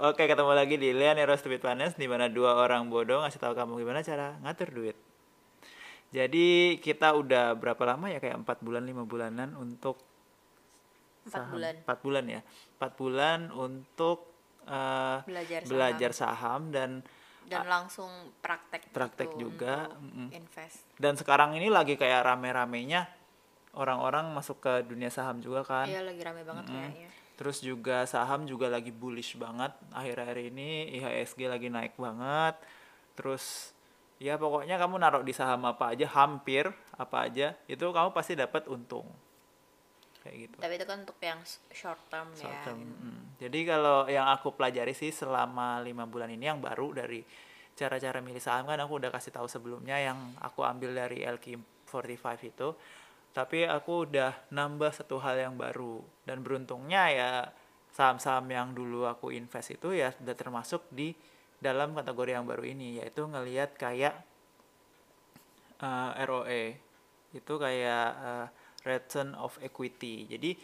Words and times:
Oke, 0.00 0.24
ketemu 0.24 0.56
lagi 0.56 0.80
di 0.80 0.96
Lian 0.96 1.20
Eros 1.20 1.44
Stupid 1.44 1.60
Finance 1.60 1.92
di 2.00 2.08
mana 2.08 2.32
dua 2.32 2.56
orang 2.56 2.88
bodoh 2.88 3.20
ngasih 3.20 3.36
tahu 3.36 3.52
kamu 3.52 3.84
gimana 3.84 4.00
cara 4.00 4.40
ngatur 4.40 4.72
duit. 4.72 4.96
Jadi 6.08 6.80
kita 6.80 7.12
udah 7.12 7.52
berapa 7.52 7.78
lama 7.84 8.08
ya 8.08 8.16
kayak 8.16 8.40
empat 8.40 8.64
bulan 8.64 8.88
lima 8.88 9.04
bulanan 9.04 9.52
untuk 9.54 10.00
Empat 11.28 11.36
saham. 11.44 11.52
bulan. 11.52 11.74
Empat 11.84 11.98
bulan 12.00 12.24
ya. 12.26 12.40
Empat 12.80 12.92
bulan 12.96 13.38
untuk 13.52 14.18
eh, 14.64 15.18
Belajar 15.28 15.60
saham. 15.60 15.70
belajar 15.70 16.10
saham 16.16 16.60
dan 16.72 16.90
dan 17.44 17.66
langsung 17.66 18.08
praktek 18.40 18.94
praktek 18.94 19.34
gitu 19.34 19.50
juga, 19.50 19.90
untuk 19.90 20.06
mm-mm. 20.06 20.28
invest 20.30 20.86
dan 21.02 21.18
sekarang 21.18 21.58
ini 21.58 21.66
lagi 21.66 21.98
kayak 21.98 22.22
rame-ramenya 22.22 23.10
orang-orang 23.74 24.30
masuk 24.30 24.62
ke 24.62 24.86
dunia 24.86 25.10
saham 25.10 25.42
juga 25.42 25.66
kan. 25.66 25.90
iya 25.90 25.98
lagi 25.98 26.22
rame 26.22 26.46
banget 26.46 26.70
kayaknya 26.70 27.10
Terus 27.40 27.64
juga 27.64 28.04
saham 28.04 28.44
juga 28.44 28.68
lagi 28.68 28.92
bullish 28.92 29.40
banget 29.40 29.72
akhir-akhir 29.96 30.52
ini 30.52 30.92
IHSG 31.00 31.48
lagi 31.48 31.72
naik 31.72 31.96
banget. 31.96 32.60
Terus 33.16 33.72
ya 34.20 34.36
pokoknya 34.36 34.76
kamu 34.76 35.00
naruh 35.00 35.24
di 35.24 35.32
saham 35.32 35.64
apa 35.64 35.96
aja 35.96 36.04
hampir 36.12 36.68
apa 37.00 37.24
aja 37.24 37.56
itu 37.64 37.80
kamu 37.80 38.12
pasti 38.12 38.36
dapat 38.36 38.68
untung. 38.68 39.08
Kayak 40.20 40.36
gitu. 40.36 40.56
tapi 40.60 40.76
itu 40.76 40.84
kan 40.84 41.00
untuk 41.00 41.16
yang 41.24 41.40
short 41.72 42.02
term 42.12 42.28
Short 42.36 42.52
ya 42.52 42.60
term, 42.60 42.76
gitu. 42.84 42.92
mm. 42.92 43.20
Jadi 43.40 43.60
kalau 43.64 44.04
yang 44.04 44.28
aku 44.28 44.52
pelajari 44.52 44.92
sih 44.92 45.08
selama 45.08 45.80
lima 45.80 46.04
bulan 46.04 46.28
ini 46.28 46.44
yang 46.44 46.60
baru 46.60 46.92
dari 46.92 47.24
cara-cara 47.72 48.20
milih 48.20 48.36
saham 48.44 48.68
kan 48.68 48.76
aku 48.84 49.00
udah 49.00 49.08
kasih 49.08 49.32
tahu 49.32 49.48
sebelumnya 49.48 49.96
yang 49.96 50.36
aku 50.44 50.60
ambil 50.60 50.92
dari 50.92 51.24
LQ45 51.24 52.52
itu. 52.52 52.68
Tapi 53.30 53.62
aku 53.62 54.10
udah 54.10 54.34
nambah 54.50 54.90
satu 54.90 55.22
hal 55.22 55.38
yang 55.38 55.54
baru 55.54 56.02
dan 56.26 56.42
beruntungnya 56.42 57.04
ya 57.14 57.30
saham-saham 57.94 58.46
yang 58.50 58.68
dulu 58.74 59.06
aku 59.06 59.30
invest 59.30 59.74
itu 59.74 59.94
ya 59.94 60.10
sudah 60.14 60.34
termasuk 60.34 60.82
di 60.90 61.14
dalam 61.62 61.94
kategori 61.94 62.30
yang 62.34 62.46
baru 62.48 62.64
ini 62.66 62.98
yaitu 62.98 63.26
ngelihat 63.26 63.78
kayak 63.78 64.14
eh, 65.78 66.10
ROE 66.26 66.64
itu 67.30 67.52
kayak 67.54 68.08
eh, 68.18 68.46
return 68.82 69.36
of 69.38 69.54
equity. 69.62 70.26
Jadi 70.26 70.56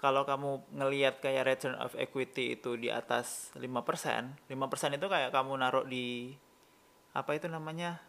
kalau 0.00 0.24
kamu 0.24 0.64
ngelihat 0.80 1.20
kayak 1.20 1.44
return 1.44 1.76
of 1.76 1.92
equity 1.94 2.56
itu 2.56 2.74
di 2.80 2.88
atas 2.88 3.52
5%, 3.56 4.48
5% 4.48 4.96
itu 4.96 5.06
kayak 5.06 5.30
kamu 5.30 5.52
naruh 5.60 5.84
di 5.84 6.32
apa 7.12 7.36
itu 7.36 7.46
namanya? 7.52 8.00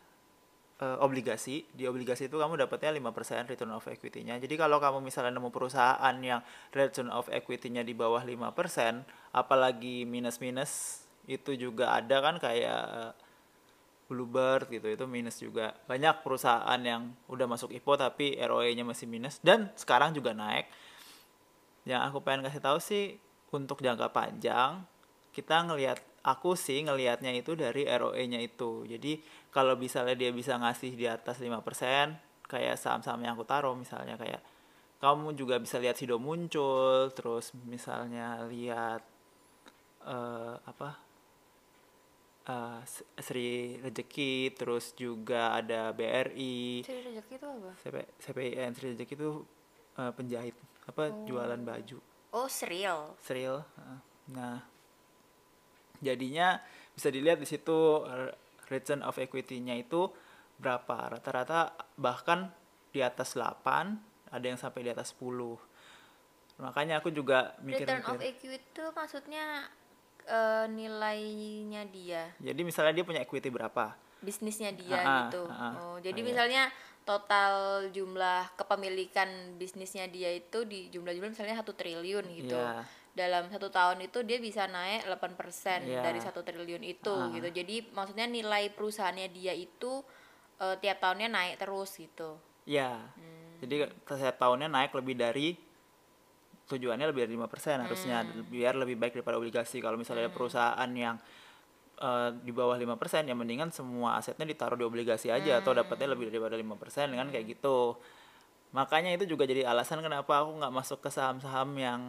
Eh, 0.82 0.98
obligasi. 1.00 1.64
Di 1.70 1.86
obligasi 1.86 2.28
itu 2.28 2.42
kamu 2.42 2.58
dapatnya 2.66 2.98
5% 2.98 3.54
return 3.54 3.72
of 3.78 3.86
equity-nya. 3.86 4.42
Jadi 4.42 4.58
kalau 4.58 4.82
kamu 4.82 5.00
misalnya 5.06 5.38
nemu 5.38 5.54
perusahaan 5.54 6.16
yang 6.18 6.42
return 6.74 7.14
of 7.14 7.30
equity-nya 7.30 7.86
di 7.86 7.94
bawah 7.94 8.26
5%, 8.26 9.06
apalagi 9.32 10.09
minus-minus 10.09 11.06
itu 11.30 11.54
juga 11.54 11.94
ada 11.94 12.18
kan 12.20 12.36
kayak 12.42 12.84
eh, 12.90 13.14
Bluebird 14.12 14.68
gitu 14.68 14.92
itu 14.92 15.08
minus 15.08 15.40
juga 15.40 15.72
banyak 15.88 16.20
perusahaan 16.20 16.76
yang 16.84 17.16
udah 17.32 17.48
masuk 17.48 17.72
IPO 17.72 17.96
tapi 17.96 18.36
ROE-nya 18.44 18.84
masih 18.84 19.08
minus 19.08 19.40
dan 19.40 19.72
sekarang 19.80 20.12
juga 20.12 20.36
naik 20.36 20.68
yang 21.88 22.04
aku 22.04 22.20
pengen 22.20 22.44
kasih 22.44 22.59
tahu 22.59 22.78
sih 22.84 23.16
untuk 23.56 23.80
jangka 23.80 24.12
panjang 24.12 24.84
kita 25.32 25.64
ngelihat 25.64 26.04
aku 26.22 26.54
sih 26.54 26.86
ngelihatnya 26.86 27.34
itu 27.34 27.58
dari 27.58 27.86
ROE-nya 27.86 28.40
itu. 28.42 28.86
Jadi 28.86 29.22
kalau 29.50 29.74
misalnya 29.76 30.14
dia 30.14 30.32
bisa 30.34 30.58
ngasih 30.58 30.94
di 30.94 31.06
atas 31.10 31.42
5% 31.42 32.18
kayak 32.46 32.76
saham-saham 32.78 33.24
yang 33.24 33.34
aku 33.34 33.48
taruh 33.48 33.74
misalnya 33.74 34.20
kayak 34.20 34.44
kamu 35.02 35.34
juga 35.34 35.58
bisa 35.58 35.82
lihat 35.82 35.98
Sido 35.98 36.22
muncul 36.22 37.10
terus 37.16 37.56
misalnya 37.66 38.44
lihat 38.46 39.02
eh, 40.06 40.56
apa 40.62 41.00
S- 42.84 43.06
Sri 43.22 43.78
Rezeki 43.80 44.52
terus 44.58 44.92
juga 44.98 45.56
ada 45.56 45.94
BRI 45.94 46.84
Jadi 46.84 47.00
rezeki 47.14 47.34
itu 47.38 47.48
apa? 47.48 47.72
CP, 47.80 47.96
CPIN 48.20 48.72
Sri 48.76 48.88
Rezeki 48.94 49.14
itu 49.16 49.31
eh, 49.96 50.12
penjahit 50.12 50.56
apa 50.90 51.14
jualan 51.24 51.62
baju. 51.62 51.98
Oh 52.34 52.50
serial 52.50 53.16
Sril 53.22 53.62
heeh. 53.62 54.00
nah 54.36 54.60
jadinya 56.01 56.59
bisa 56.91 57.07
dilihat 57.07 57.38
di 57.38 57.47
situ 57.47 58.03
return 58.67 59.01
of 59.01 59.16
equity-nya 59.16 59.78
itu 59.78 60.09
berapa? 60.57 61.13
Rata-rata 61.13 61.72
bahkan 61.95 62.51
di 62.89 63.00
atas 63.00 63.34
8 63.34 63.63
ada 64.29 64.45
yang 64.45 64.59
sampai 64.59 64.84
di 64.84 64.91
atas 64.91 65.16
10 65.16 65.56
makanya 66.59 67.01
aku 67.01 67.09
juga 67.09 67.57
return 67.63 68.06
of 68.06 68.22
equity 68.22 68.62
itu 68.62 68.84
maksudnya 68.91 69.66
eh, 70.23 70.66
nilainya 70.69 71.89
dia. 71.89 72.29
Jadi 72.38 72.62
misalnya 72.62 72.94
dia 72.94 73.06
punya 73.06 73.22
equity 73.22 73.50
berapa? 73.50 73.97
Bisnisnya 74.22 74.69
dia 74.69 75.01
Ah, 75.01 75.25
gitu. 75.25 75.50
ah, 75.50 75.57
ah. 75.57 75.73
oh 75.81 75.97
jadi 75.97 76.13
Ah, 76.13 76.22
iya. 76.22 76.29
misalnya 76.29 76.63
total 77.01 77.53
jumlah 77.89 78.53
kepemilikan 78.53 79.25
bisnisnya 79.57 80.06
dia 80.06 80.29
itu 80.29 80.62
di 80.69 80.94
jumlah-jumlah 80.94 81.33
misalnya 81.33 81.57
satu 81.57 81.73
triliun 81.73 82.25
gitu. 82.29 82.53
Iya. 82.53 82.85
Dalam 83.12 83.52
satu 83.52 83.68
tahun 83.68 84.00
itu 84.02 84.24
dia 84.24 84.40
bisa 84.40 84.66
naik 84.66 85.04
8% 85.04 85.84
Iya. 85.84 86.00
dari 86.00 86.20
satu 86.20 86.42
triliun 86.42 86.80
itu 86.82 87.12
Ah. 87.12 87.28
gitu 87.30 87.52
jadi 87.52 87.92
maksudnya 87.92 88.24
nilai 88.24 88.72
perusahaannya 88.72 89.28
dia 89.30 89.52
itu 89.52 90.00
eh, 90.58 90.76
tiap 90.78 90.98
tahunnya 91.00 91.28
naik 91.28 91.56
terus 91.58 91.96
gitu 91.96 92.38
Ya, 92.62 92.94
Hmm. 93.18 93.58
jadi 93.60 93.90
setiap 94.06 94.38
tahunnya 94.38 94.70
naik 94.70 94.94
lebih 94.94 95.18
dari 95.18 95.58
tujuannya 96.68 97.04
lebih 97.04 97.26
dari 97.26 97.34
5% 97.34 97.84
harusnya 97.84 98.22
Hmm. 98.22 98.46
biar 98.48 98.78
lebih 98.78 98.96
baik 98.96 99.18
daripada 99.18 99.36
obligasi. 99.36 99.82
Kalau 99.82 99.98
misalnya 99.98 100.30
ada 100.30 100.32
perusahaan 100.32 100.92
yang 100.92 101.18
eh, 101.98 102.30
di 102.34 102.50
bawah 102.50 102.74
5% 102.74 103.26
ya 103.26 103.34
mendingan 103.34 103.70
semua 103.70 104.18
asetnya 104.18 104.42
ditaruh 104.42 104.74
di 104.74 104.82
obligasi 104.82 105.30
aja 105.30 105.58
atau 105.58 105.70
Hmm. 105.70 105.86
dapatnya 105.86 106.10
lebih 106.10 106.30
daripada 106.30 106.56
5% 106.56 107.12
kan 107.12 107.30
kayak 107.30 107.46
gitu. 107.48 107.94
Makanya 108.72 109.14
itu 109.14 109.26
juga 109.28 109.44
jadi 109.44 109.66
alasan 109.66 110.02
kenapa 110.02 110.42
aku 110.42 110.58
nggak 110.58 110.74
masuk 110.74 110.98
ke 110.98 111.10
saham-saham 111.10 111.70
yang 111.76 112.02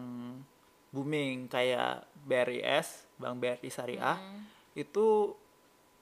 booming 0.92 1.48
kayak 1.48 2.04
BRIS, 2.22 3.08
Bank 3.16 3.41
BRI 3.41 3.69
Syariah. 3.72 4.20
Hmm. 4.20 4.44
Itu 4.76 5.34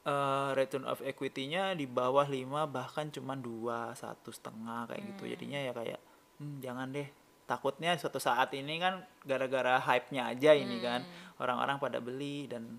eh, 0.04 0.50
return 0.58 0.84
of 0.84 1.00
equity-nya 1.00 1.78
di 1.78 1.86
bawah 1.86 2.26
5 2.26 2.66
bahkan 2.68 3.08
cuma 3.08 3.38
dua 3.38 3.94
satu 3.94 4.34
setengah 4.34 4.90
kayak 4.90 5.02
gitu 5.14 5.22
jadinya 5.30 5.60
ya 5.62 5.72
kayak 5.72 6.00
hmm, 6.42 6.58
jangan 6.60 6.88
deh 6.90 7.08
takutnya 7.50 7.98
suatu 7.98 8.22
saat 8.22 8.54
ini 8.54 8.78
kan 8.78 9.02
gara-gara 9.26 9.82
hype-nya 9.82 10.30
aja 10.30 10.54
ini 10.54 10.78
kan 10.78 11.02
orang-orang 11.42 11.82
pada 11.82 11.98
beli 11.98 12.46
dan 12.46 12.78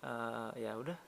eh, 0.00 0.50
ya 0.62 0.78
udah 0.78 0.98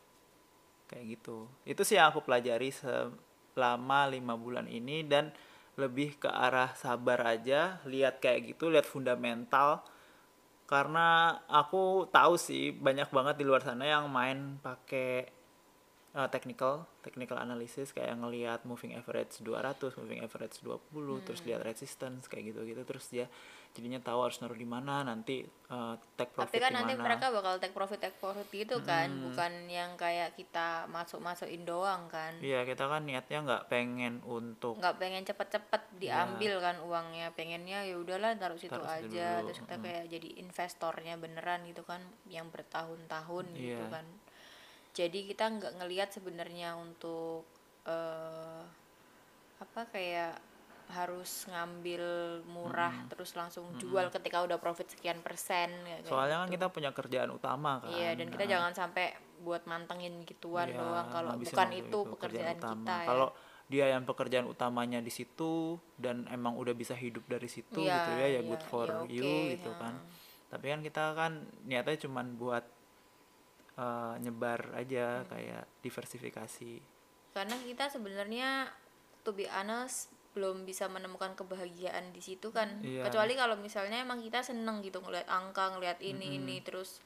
kayak 0.90 1.04
gitu 1.16 1.48
itu 1.64 1.82
sih 1.86 1.96
yang 1.96 2.12
aku 2.12 2.20
pelajari 2.26 2.68
selama 2.74 4.10
lima 4.12 4.34
bulan 4.36 4.68
ini 4.68 5.06
dan 5.06 5.32
lebih 5.80 6.20
ke 6.20 6.28
arah 6.28 6.76
sabar 6.76 7.24
aja 7.24 7.80
lihat 7.88 8.20
kayak 8.20 8.52
gitu 8.52 8.68
lihat 8.68 8.84
fundamental 8.84 9.80
karena 10.66 11.38
aku 11.50 12.08
tahu 12.08 12.40
sih 12.40 12.72
banyak 12.72 13.12
banget 13.12 13.34
di 13.40 13.44
luar 13.44 13.60
sana 13.60 13.84
yang 13.84 14.08
main 14.08 14.56
pakai 14.62 15.28
uh, 16.16 16.28
technical 16.28 16.86
technical 17.00 17.36
analysis 17.40 17.90
kayak 17.90 18.14
ngelihat 18.16 18.64
moving 18.64 18.96
average 18.96 19.40
200 19.40 19.98
moving 20.00 20.20
average 20.22 20.60
20 20.64 21.26
terus 21.26 21.40
lihat 21.44 21.64
resistance 21.64 22.28
kayak 22.28 22.54
gitu 22.54 22.60
gitu 22.64 22.82
terus 22.84 23.08
dia 23.08 23.26
jadinya 23.72 24.04
tahu 24.04 24.28
harus 24.28 24.36
naruh 24.44 24.54
di 24.54 24.68
mana 24.68 25.00
nanti 25.00 25.40
uh, 25.72 25.96
take 26.12 26.36
profit 26.36 26.52
tapi 26.52 26.60
kan 26.60 26.72
di 26.72 26.76
nanti 26.76 26.92
mereka 27.00 27.32
bakal 27.32 27.56
take 27.56 27.72
profit 27.72 28.00
take 28.04 28.20
profit 28.20 28.44
gitu 28.52 28.84
kan. 28.84 29.08
Bukan 29.08 29.72
yang 29.72 29.96
kayak 29.96 30.36
kita 30.36 30.84
masuk 30.92 31.24
masukin 31.24 31.64
doang 31.64 32.04
kan. 32.12 32.36
Iya 32.44 32.68
kita 32.68 32.84
kan 32.84 33.08
niatnya 33.08 33.38
nggak 33.40 33.64
pengen 33.72 34.20
untuk 34.28 34.76
nggak 34.76 35.00
pengen 35.00 35.24
cepet-cepet 35.24 35.82
diambil 35.96 36.60
kan 36.60 36.76
uangnya. 36.84 37.32
Pengennya 37.32 37.88
ya 37.88 37.96
udahlah 37.96 38.36
taruh 38.36 38.60
situ 38.60 38.76
Taruh 38.76 38.84
situ 39.00 39.16
aja. 39.16 39.40
dulu, 39.40 39.48
terus 39.48 39.58
kita 39.64 39.76
kayak 39.80 40.04
jadi 40.12 40.28
investornya 40.44 41.14
beneran 41.16 41.64
gitu 41.64 41.82
kan 41.88 42.04
yang 42.28 42.52
bertahun-tahun 42.52 43.46
gitu 43.56 43.80
Iya. 43.80 43.88
kan. 43.88 44.06
Jadi 44.92 45.18
kita 45.32 45.48
nggak 45.48 45.72
ngelihat 45.80 46.12
sebenarnya 46.12 46.76
untuk 46.76 47.48
eh 47.88 48.62
apa 49.58 49.86
kayak 49.88 50.51
harus 50.90 51.46
ngambil 51.46 52.04
murah 52.44 52.92
terus 53.06 53.32
langsung 53.32 53.70
jual 53.78 54.10
ketika 54.10 54.42
udah 54.42 54.58
profit 54.58 54.90
sekian 54.90 55.22
persen 55.22 55.70
kayak 55.82 56.04
soalnya 56.04 56.42
kan 56.42 56.48
gitu. 56.48 56.54
kita 56.58 56.66
punya 56.68 56.90
kerjaan 56.90 57.30
utama 57.30 57.78
kan 57.80 57.92
iya 57.92 58.12
dan 58.12 58.26
kita 58.28 58.44
Nah, 58.44 58.50
jangan 58.50 58.72
sampai 58.74 59.06
buat 59.42 59.62
mantengin 59.64 60.22
gituan 60.22 60.70
iya, 60.70 60.78
doang 60.78 61.08
kalau 61.08 61.30
bukan 61.34 61.54
waktu 61.56 61.76
itu 61.80 61.98
pekerjaan 62.14 62.56
utama. 62.56 62.76
kita 62.82 62.96
ya 62.98 63.08
kalau 63.08 63.28
dia 63.66 63.86
yang 63.88 64.04
pekerjaan 64.04 64.46
utamanya 64.46 65.00
di 65.00 65.08
situ 65.08 65.78
dan 65.96 66.28
emang 66.28 66.54
udah 66.54 66.72
bisa 66.72 66.92
hidup 66.92 67.24
dari 67.24 67.48
situ 67.48 67.80
Iya, 67.80 67.94
gitu 67.96 68.10
ya 68.12 68.20
ya 68.20 68.28
iya, 68.28 68.40
good 68.42 68.62
for 68.62 68.86
iya, 69.08 69.08
you 69.08 69.32
gitu 69.56 69.70
ya. 69.70 69.80
kan 69.80 69.94
tapi 70.46 70.66
kan 70.68 70.80
kita 70.80 71.04
kan 71.14 71.32
niatnya 71.64 71.96
cuman 71.98 72.36
buat 72.36 72.64
eh, 73.74 74.14
nyebar 74.20 74.76
aja 74.76 75.24
Hmm. 75.24 75.28
kayak 75.28 75.64
diversifikasi 75.80 76.72
karena 77.32 77.56
kita 77.58 77.88
sebenarnya 77.88 78.68
to 79.24 79.32
be 79.32 79.48
honest 79.48 80.12
belum 80.32 80.64
bisa 80.64 80.88
menemukan 80.88 81.36
kebahagiaan 81.36 82.10
di 82.16 82.24
situ 82.24 82.48
kan. 82.50 82.80
Iya. 82.80 83.04
kecuali 83.04 83.36
kalau 83.36 83.56
misalnya 83.60 84.00
emang 84.00 84.24
kita 84.24 84.40
seneng 84.40 84.80
gitu 84.80 85.04
ngeliat 85.04 85.28
angka 85.28 85.76
ngeliat 85.76 86.00
ini 86.00 86.40
ini 86.40 86.64
terus 86.64 87.04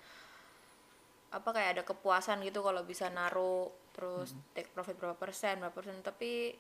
apa 1.34 1.50
kayak 1.50 1.70
ada 1.76 1.82
kepuasan 1.82 2.40
gitu 2.46 2.62
kalau 2.62 2.87
bisa 2.87 3.11
naruh 3.11 3.69
terus 3.90 4.37
take 4.55 4.70
profit 4.70 4.94
berapa 4.96 5.19
persen 5.19 5.58
berapa 5.58 5.75
persen. 5.75 5.99
Tapi 6.06 6.55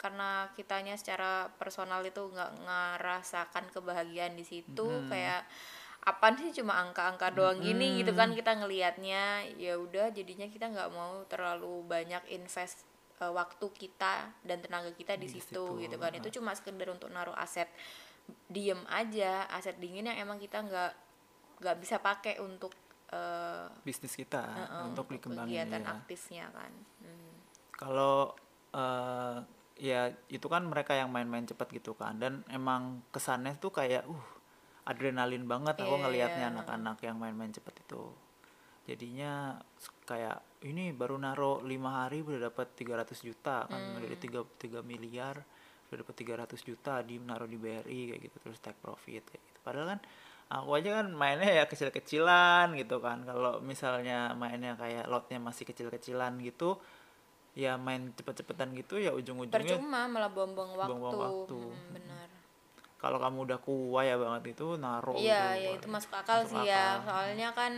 karena 0.00 0.48
kitanya 0.56 0.96
secara 0.96 1.52
personal 1.60 2.00
itu 2.00 2.24
nggak 2.32 2.52
ngerasakan 2.64 3.68
kebahagiaan 3.68 4.32
di 4.32 4.48
situ 4.48 4.88
kayak 5.12 5.44
apa 6.00 6.32
sih 6.40 6.56
cuma 6.56 6.80
angka-angka 6.80 7.28
doang 7.36 7.60
gini 7.60 8.00
gitu 8.00 8.16
kan 8.16 8.32
kita 8.32 8.56
ngelihatnya 8.56 9.44
ya 9.60 9.76
udah 9.76 10.08
jadinya 10.08 10.48
kita 10.48 10.72
nggak 10.72 10.88
mau 10.96 11.20
terlalu 11.28 11.84
banyak 11.84 12.24
invest 12.32 12.88
eh, 13.20 13.28
waktu 13.30 13.66
kita 13.70 14.32
dan 14.42 14.58
tenaga 14.58 14.90
kita 14.90 15.14
di, 15.14 15.28
Di 15.28 15.36
situ 15.38 15.46
situ, 15.52 15.80
gitu 15.84 15.96
kan 15.96 16.12
itu 16.12 16.28
cuma 16.32 16.56
sekedar 16.56 16.88
untuk 16.88 17.12
naruh 17.12 17.36
aset 17.36 17.68
diem 18.46 18.78
aja 18.88 19.44
aset 19.50 19.76
dingin 19.76 20.06
yang 20.06 20.18
emang 20.18 20.38
kita 20.38 20.62
nggak 20.62 20.92
nggak 21.60 21.76
bisa 21.78 22.00
pakai 22.00 22.40
untuk 22.40 22.72
eh, 23.10 23.66
bisnis 23.82 24.14
kita 24.14 24.40
eh, 24.40 24.86
untuk 24.86 25.10
dikembangin 25.10 25.50
kegiatan 25.66 25.82
ya. 25.82 25.90
aktifnya 25.94 26.46
kan 26.50 26.72
Hmm. 27.00 27.32
kalau 27.74 28.32
eh, 28.70 29.38
ya 29.80 30.12
itu 30.28 30.44
kan 30.46 30.62
mereka 30.62 30.92
yang 30.92 31.08
main-main 31.08 31.48
cepat 31.48 31.72
gitu 31.72 31.96
kan 31.96 32.20
dan 32.20 32.44
emang 32.52 33.00
kesannya 33.10 33.56
tuh 33.56 33.72
kayak 33.72 34.04
uh 34.04 34.24
adrenalin 34.84 35.44
banget 35.48 35.80
aku 35.80 35.96
Iya, 35.96 36.02
ngelihatnya 36.04 36.46
iya. 36.48 36.52
anak-anak 36.52 36.98
yang 37.04 37.16
main-main 37.16 37.52
cepat 37.52 37.80
itu 37.80 38.12
jadinya 38.84 39.56
kayak 40.04 40.40
ini 40.62 40.92
baru 40.92 41.16
naro 41.16 41.60
lima 41.60 42.04
hari 42.04 42.20
udah 42.20 42.46
dapat 42.46 42.74
300 42.74 43.16
juta 43.20 43.64
kan 43.64 43.80
Hmm. 43.80 43.96
dari 43.98 44.14
tiga 44.14 44.44
tiga 44.54 44.80
miliar 44.80 45.40
udah 45.88 45.96
dapat 45.98 46.14
300 46.14 46.60
juta 46.60 47.00
di 47.00 47.16
naruh 47.18 47.44
di 47.44 47.56
BRI 47.56 48.00
kayak 48.08 48.20
gitu 48.22 48.36
terus 48.40 48.58
take 48.58 48.76
profit 48.76 49.24
kayak 49.24 49.42
gitu 49.42 49.58
padahal 49.60 49.86
kan 49.90 50.00
aku 50.50 50.68
aja 50.74 50.90
kan 50.96 51.06
mainnya 51.10 51.50
ya 51.50 51.64
kecil-kecilan 51.64 52.74
gitu 52.74 52.98
kan 52.98 53.22
kalau 53.22 53.58
misalnya 53.60 54.30
mainnya 54.32 54.74
kayak 54.74 55.06
lotnya 55.06 55.38
masih 55.38 55.64
kecil-kecilan 55.64 56.36
gitu 56.40 56.76
ya 57.52 57.74
main 57.74 58.12
cepet-cepetan 58.12 58.70
gitu 58.74 58.94
ya 58.96 59.10
ujung-ujungnya 59.10 59.74
percuma 59.74 60.06
malah 60.06 60.28
buang-buang 60.28 60.70
waktu, 60.76 60.86
Buang-buang 60.88 61.18
waktu. 61.18 61.58
Hmm, 61.58 61.88
benar 61.92 62.28
kalau 62.96 63.16
kamu 63.16 63.38
udah 63.42 63.58
kuat 63.58 64.04
ya 64.04 64.14
banget 64.14 64.42
itu 64.52 64.66
naruh 64.76 65.16
iya 65.16 65.56
gitu. 65.56 65.64
ya 65.64 65.70
itu 65.74 65.86
masuk 65.88 66.12
akal 66.12 66.38
Masuk 66.40 66.52
sih 66.52 66.62
ya 66.64 66.84
akal. 66.92 67.06
soalnya 67.06 67.48
kan 67.50 67.72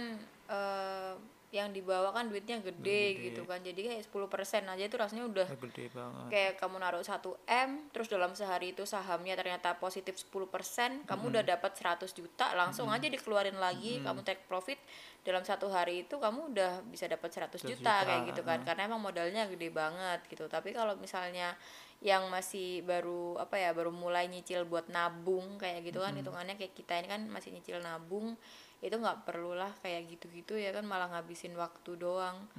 eh, 0.51 1.13
yang 1.53 1.69
dibawa 1.69 2.17
kan 2.17 2.33
duitnya 2.33 2.65
gede, 2.65 3.13
Gede. 3.13 3.23
gitu 3.29 3.45
kan. 3.45 3.61
Jadi 3.61 3.85
kayak 3.85 4.09
10% 4.09 4.73
aja 4.73 4.83
itu 4.89 4.97
rasanya 4.97 5.29
udah 5.29 5.47
gede 5.53 5.93
banget. 5.93 6.27
kayak 6.33 6.53
kamu 6.57 6.81
naruh 6.81 7.05
1 7.05 7.21
M 7.45 7.71
terus 7.93 8.09
dalam 8.09 8.33
sehari 8.33 8.73
itu 8.73 8.89
sahamnya 8.89 9.37
ternyata 9.37 9.77
positif 9.77 10.17
10% 10.17 11.05
kamu 11.05 11.25
udah 11.29 11.45
dapat 11.45 11.77
100 11.77 12.09
juta 12.17 12.57
langsung 12.57 12.89
aja 12.89 13.05
dikeluarin 13.05 13.61
lagi 13.61 14.01
kamu 14.01 14.25
take 14.25 14.49
profit 14.49 14.81
dalam 15.23 15.47
satu 15.47 15.71
hari 15.71 16.03
itu 16.03 16.19
kamu 16.19 16.51
udah 16.51 16.83
bisa 16.91 17.07
dapat 17.07 17.31
100 17.31 17.63
juta, 17.63 17.63
100 17.63 17.79
juta, 17.79 17.95
kayak 18.03 18.23
gitu 18.35 18.43
kan. 18.43 18.59
karena 18.67 18.91
emang 18.91 18.99
modalnya 18.99 19.47
gede 19.47 19.71
banget 19.71 20.21
gitu. 20.27 20.51
Tapi 20.51 20.75
kalau 20.75 20.99
misalnya 20.99 21.55
yang 22.03 22.27
masih 22.27 22.83
baru 22.83 23.39
apa 23.39 23.55
ya 23.55 23.71
baru 23.71 23.95
mulai 23.95 24.27
nyicil 24.27 24.67
buat 24.67 24.91
nabung 24.91 25.55
kayak 25.63 25.87
gitu 25.87 26.03
kan 26.03 26.19
hitungannya 26.19 26.59
kayak 26.59 26.75
kita 26.75 26.99
ini 26.99 27.07
kan 27.07 27.23
masih 27.31 27.55
nyicil 27.55 27.79
nabung 27.79 28.35
itu 28.83 28.99
nggak 28.99 29.23
perlulah 29.23 29.71
kayak 29.79 30.11
gitu-gitu 30.11 30.59
ya 30.59 30.75
kan 30.75 30.83
malah 30.83 31.07
ngabisin 31.15 31.55
waktu 31.55 31.95
doang. 31.95 32.51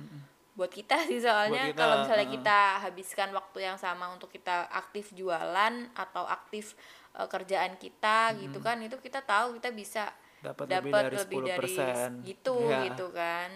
Buat 0.56 0.71
kita 0.71 1.04
sih 1.12 1.19
soalnya 1.19 1.75
kalau 1.75 2.07
misalnya 2.07 2.31
heeh. 2.31 2.39
kita 2.39 2.60
habiskan 2.80 3.36
waktu 3.36 3.68
yang 3.68 3.75
sama 3.75 4.07
untuk 4.15 4.31
kita 4.31 4.71
aktif 4.71 5.12
jualan 5.12 5.92
atau 5.92 6.24
aktif 6.24 6.80
eh, 7.19 7.27
kerjaan 7.27 7.75
kita 7.75 8.39
gitu 8.39 8.63
kan 8.63 8.80
itu 8.80 8.95
kita 9.04 9.19
tahu 9.19 9.60
kita 9.60 9.75
bisa 9.75 10.15
dapat 10.43 10.65
lebih 10.67 10.91
dari 10.91 11.15
lebih 11.15 11.39
dari 11.41 11.69
10% 11.71 12.11
gitu 12.23 12.55
Iya. 12.61 12.79
gitu 12.85 13.07
kan. 13.09 13.51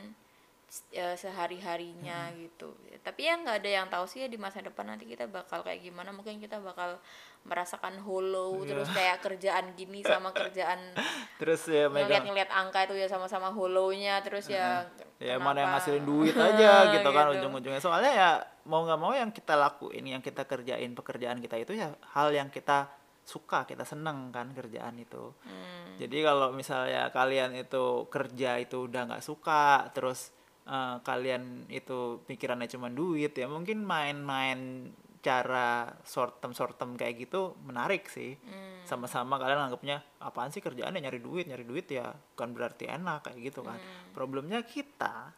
S- 0.67 0.83
eh, 0.91 1.15
sehari-harinya 1.15 2.27
gitu. 2.33 2.75
Tapi 2.99 3.23
ya 3.23 3.35
nggak 3.35 3.57
ada 3.57 3.69
yang 3.71 3.87
tahu 3.87 4.03
sih 4.03 4.19
ya 4.19 4.27
di 4.27 4.35
masa 4.35 4.59
depan 4.59 4.83
nanti 4.85 5.03
kita 5.03 5.23
bakal 5.25 5.63
kayak 5.63 5.79
gimana. 5.81 6.11
Mungkin 6.11 6.37
kita 6.37 6.59
bakal 6.59 6.99
merasakan 7.43 7.99
hollow 7.99 8.59
Iya. 8.59 8.67
terus 8.67 8.87
kayak 8.91 9.17
kerjaan 9.21 9.71
gini 9.73 10.03
sama 10.03 10.31
kerjaan 10.31 10.91
terus 11.39 11.63
ya 11.65 11.87
megang 11.87 12.27
ngeliat-ngeliat 12.27 12.51
angka 12.51 12.83
itu 12.83 12.95
ya 12.97 13.07
sama-sama 13.07 13.47
hollownya 13.47 14.19
terus 14.19 14.51
ya 14.51 14.83
ya 15.17 15.39
mana 15.39 15.63
yang 15.63 15.71
kenapa- 15.71 15.71
ngasilin 15.79 16.03
duit 16.03 16.35
aja 16.35 16.71
gitu 16.99 17.09
kan 17.09 17.25
Gitu. 17.25 17.35
ujung-ujungnya. 17.39 17.79
Soalnya 17.79 18.11
ya 18.11 18.29
mau 18.65 18.83
nggak 18.83 18.99
mau 18.99 19.15
yang 19.15 19.31
kita 19.31 19.55
lakuin 19.55 20.03
yang 20.05 20.19
kita 20.19 20.43
kerjain 20.43 20.91
pekerjaan 20.91 21.39
kita 21.39 21.55
itu 21.55 21.71
ya 21.73 21.95
hal 22.11 22.27
yang 22.29 22.51
kita 22.51 22.91
suka 23.27 23.67
kita 23.67 23.83
seneng 23.83 24.31
kan 24.31 24.49
kerjaan 24.49 24.95
itu 24.95 25.35
Hmm. 25.43 25.99
jadi 25.99 26.17
kalau 26.25 26.49
misalnya 26.51 27.11
kalian 27.11 27.51
itu 27.53 28.07
kerja 28.07 28.55
itu 28.55 28.87
udah 28.87 29.01
nggak 29.05 29.21
suka 29.21 29.83
terus 29.91 30.31
eh, 30.63 30.95
kalian 31.01 31.67
itu 31.67 32.23
pikirannya 32.23 32.67
cuma 32.67 32.87
duit 32.89 33.31
ya 33.31 33.45
mungkin 33.45 33.83
main-main 33.83 34.87
cara 35.17 35.87
short 36.03 36.39
term 36.39 36.51
short 36.51 36.75
term 36.75 36.95
kayak 36.95 37.19
gitu 37.21 37.55
menarik 37.61 38.07
sih 38.07 38.35
Hmm. 38.37 38.83
sama-sama 38.83 39.35
kalian 39.35 39.59
anggapnya 39.61 39.99
apaan 40.17 40.47
sih 40.49 40.59
kerjaannya 40.59 40.99
nyari 41.01 41.19
duit 41.19 41.45
nyari 41.45 41.63
duit 41.63 41.87
ya 41.89 42.07
bukan 42.09 42.51
berarti 42.51 42.87
enak 42.87 43.25
kayak 43.25 43.39
gitu 43.45 43.59
kan 43.61 43.75
Hmm. 43.75 44.11
problemnya 44.11 44.63
kita 44.63 45.35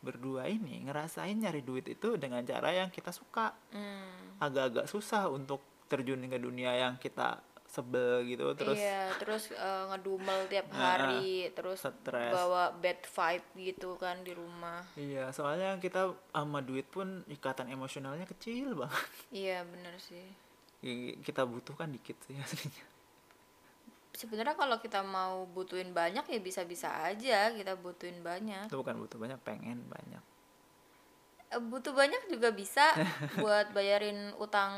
berdua 0.00 0.46
ini 0.46 0.82
ngerasain 0.82 1.36
nyari 1.36 1.60
duit 1.60 1.86
itu 1.86 2.16
dengan 2.16 2.42
cara 2.42 2.72
yang 2.72 2.88
kita 2.88 3.10
suka 3.10 3.54
Hmm. 3.70 4.38
agak-agak 4.38 4.86
susah 4.86 5.28
untuk 5.28 5.62
terjun 5.90 6.22
ke 6.22 6.38
dunia 6.38 6.70
yang 6.78 6.94
kita 6.96 7.42
sebel 7.66 8.26
gitu 8.26 8.50
terus 8.58 8.74
iya 8.74 9.14
terus 9.14 9.50
eh, 9.50 9.84
ngedumel 9.86 10.50
tiap 10.50 10.66
Nah, 10.74 10.98
hari 10.98 11.54
terus 11.54 11.78
stres. 11.78 12.34
bawa 12.34 12.74
bad 12.74 12.98
vibe 12.98 13.46
gitu 13.54 13.94
kan 13.94 14.26
di 14.26 14.34
rumah. 14.34 14.82
Iya 14.94 15.30
soalnya 15.30 15.78
kita 15.78 16.10
sama 16.30 16.62
duit 16.62 16.86
pun 16.86 17.22
ikatan 17.26 17.70
emosionalnya 17.70 18.26
kecil 18.26 18.74
banget. 18.74 19.06
Iya 19.30 19.62
bener 19.62 19.94
sih. 19.98 20.26
Kita 21.22 21.46
butuhkan 21.46 21.94
dikit 21.94 22.18
sih 22.26 22.34
aslinya. 22.36 22.86
Sebenarnya 24.10 24.58
kalau 24.58 24.82
kita 24.82 25.06
mau 25.06 25.46
butuhin 25.46 25.94
banyak 25.94 26.26
ya 26.26 26.38
bisa-bisa 26.42 26.90
aja 27.06 27.54
kita 27.54 27.78
butuhin 27.78 28.18
banyak. 28.20 28.66
Itu 28.66 28.82
bukan 28.82 28.98
butuh 28.98 29.16
banyak 29.16 29.38
pengen 29.46 29.86
banyak 29.86 30.22
butuh 31.50 31.90
banyak 31.90 32.30
juga 32.30 32.54
bisa 32.54 32.94
buat 33.42 33.74
bayarin 33.74 34.30
utang 34.38 34.70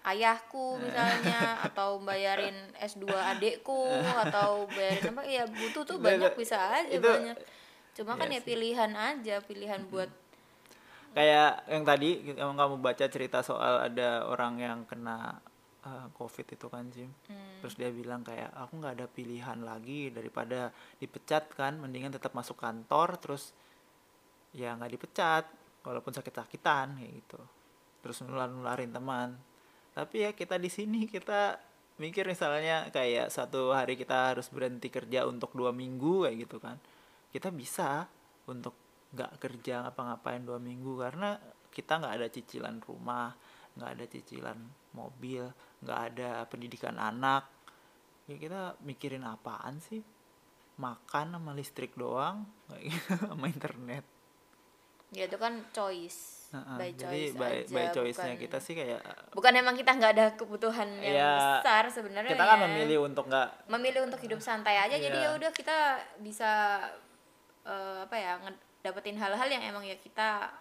ayahku 0.00 0.80
misalnya 0.80 1.60
atau 1.60 2.00
bayarin 2.00 2.56
S2 2.80 3.04
adekku 3.12 3.84
atau 4.24 4.64
bayarin 4.72 5.12
apa. 5.12 5.22
Ya 5.28 5.44
butuh 5.44 5.84
tuh 5.84 6.00
banyak 6.00 6.32
bisa 6.32 6.56
aja 6.56 6.88
itu- 6.88 7.04
banyak. 7.04 7.36
Cuma 7.96 8.16
kan 8.16 8.28
ya 8.28 8.40
sih. 8.40 8.48
pilihan 8.52 8.92
aja 8.92 9.40
pilihan 9.44 9.80
buat 9.88 10.08
kayak 11.16 11.64
yang 11.72 11.84
tadi 11.88 12.28
yang 12.36 12.52
kamu 12.60 12.76
baca 12.84 13.08
cerita 13.08 13.40
soal 13.40 13.88
ada 13.88 14.28
orang 14.28 14.60
yang 14.60 14.78
kena 14.84 15.40
uh, 15.80 16.12
covid 16.12 16.44
itu 16.44 16.68
kan 16.68 16.92
Jim? 16.92 17.08
Hmm. 17.24 17.64
terus 17.64 17.80
dia 17.80 17.88
bilang 17.88 18.20
kayak 18.20 18.52
aku 18.52 18.76
nggak 18.76 19.00
ada 19.00 19.06
pilihan 19.08 19.64
lagi 19.64 20.12
daripada 20.12 20.68
dipecat 21.00 21.48
kan 21.56 21.80
mendingan 21.80 22.12
tetap 22.12 22.36
masuk 22.36 22.60
kantor 22.60 23.16
terus 23.16 23.56
ya 24.52 24.76
nggak 24.76 24.92
dipecat 24.92 25.48
walaupun 25.86 26.10
sakit-sakitan 26.10 26.98
kayak 26.98 27.12
gitu. 27.22 27.38
Terus 28.02 28.26
nular 28.26 28.50
nularin 28.50 28.90
teman. 28.90 29.38
Tapi 29.94 30.26
ya 30.26 30.30
kita 30.34 30.58
di 30.58 30.66
sini 30.66 31.06
kita 31.06 31.62
mikir 32.02 32.26
misalnya 32.26 32.90
kayak 32.90 33.30
satu 33.30 33.72
hari 33.72 33.94
kita 33.96 34.34
harus 34.34 34.50
berhenti 34.50 34.90
kerja 34.90 35.24
untuk 35.24 35.54
dua 35.54 35.70
minggu 35.70 36.26
kayak 36.26 36.36
gitu 36.42 36.58
kan. 36.58 36.76
Kita 37.30 37.54
bisa 37.54 38.10
untuk 38.50 38.74
nggak 39.14 39.38
kerja 39.38 39.86
ngapa-ngapain 39.86 40.42
dua 40.42 40.58
minggu 40.58 40.98
karena 40.98 41.38
kita 41.70 42.02
nggak 42.02 42.14
ada 42.18 42.28
cicilan 42.28 42.76
rumah 42.82 43.30
nggak 43.76 43.90
ada 43.92 44.04
cicilan 44.08 44.58
mobil 44.96 45.46
nggak 45.86 46.00
ada 46.12 46.30
pendidikan 46.50 46.98
anak. 46.98 47.46
Ya 48.26 48.36
kita 48.42 48.74
mikirin 48.82 49.22
apaan 49.22 49.78
sih? 49.78 50.02
Makan 50.76 51.38
sama 51.38 51.56
listrik 51.56 51.96
doang 51.96 52.44
gitu, 52.68 53.16
sama 53.32 53.48
internet 53.48 54.15
ya 55.08 55.24
itu 55.24 55.36
kan 55.36 55.52
choice 55.70 56.48
Heeh, 56.48 56.76
by 56.76 56.90
jadi 56.92 57.10
choice 57.26 57.34
by, 57.34 57.46
aja 57.60 57.72
by 57.72 57.86
choice-nya 57.90 58.32
bukan- 58.32 58.40
kita 58.40 58.58
sih 58.58 58.74
kayak 58.74 59.00
bukan 59.30 59.52
emang 59.56 59.74
kita 59.74 59.90
nggak 59.92 60.12
ada 60.12 60.26
kebutuhan 60.32 60.88
yang 60.96 61.14
Ya, 61.16 61.32
besar 61.58 61.84
sebenarnya 61.88 62.30
kita 62.32 62.44
kan 62.44 62.56
ya. 62.56 62.64
memilih 62.64 62.98
untuk 63.02 63.24
nggak 63.26 63.48
memilih 63.68 64.00
untuk 64.02 64.20
hidup 64.20 64.38
santai 64.38 64.76
aja 64.76 64.94
jadi 64.94 65.10
Iya. 65.12 65.26
ya 65.26 65.36
udah 65.36 65.50
kita 65.50 65.76
bisa 66.20 66.50
eh, 67.62 67.98
apa 68.00 68.14
ya 68.14 68.38
dapetin 68.80 69.14
hal-hal 69.16 69.48
yang 69.48 69.62
emang 69.64 69.82
ya 69.82 69.94
kita 69.96 70.54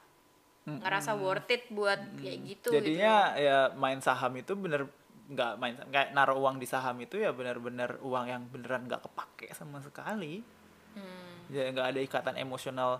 ngerasa 0.65 1.13
worth 1.15 1.45
it 1.47 1.69
buat 1.69 2.01
kayak 2.17 2.37
gitu 2.43 2.69
jadinya 2.71 3.37
ya 3.37 3.69
main 3.71 4.01
saham 4.01 4.33
itu 4.33 4.57
bener 4.57 4.89
nggak 5.27 5.51
main 5.55 5.77
kayak 5.87 6.09
naruh 6.11 6.33
uang 6.35 6.57
di 6.57 6.65
saham 6.65 6.97
itu 6.97 7.17
ya 7.17 7.29
benar-benar 7.29 8.01
uang 8.01 8.25
yang 8.25 8.41
beneran 8.45 8.85
nggak 8.85 9.01
kepake 9.03 9.53
sama 9.53 9.77
sekali 9.79 10.41
gitu. 10.41 10.97
Hmm. 10.97 11.37
ya 11.49 11.69
nggak 11.69 11.87
ada 11.87 11.99
ikatan 11.99 12.35
emosional 12.35 12.97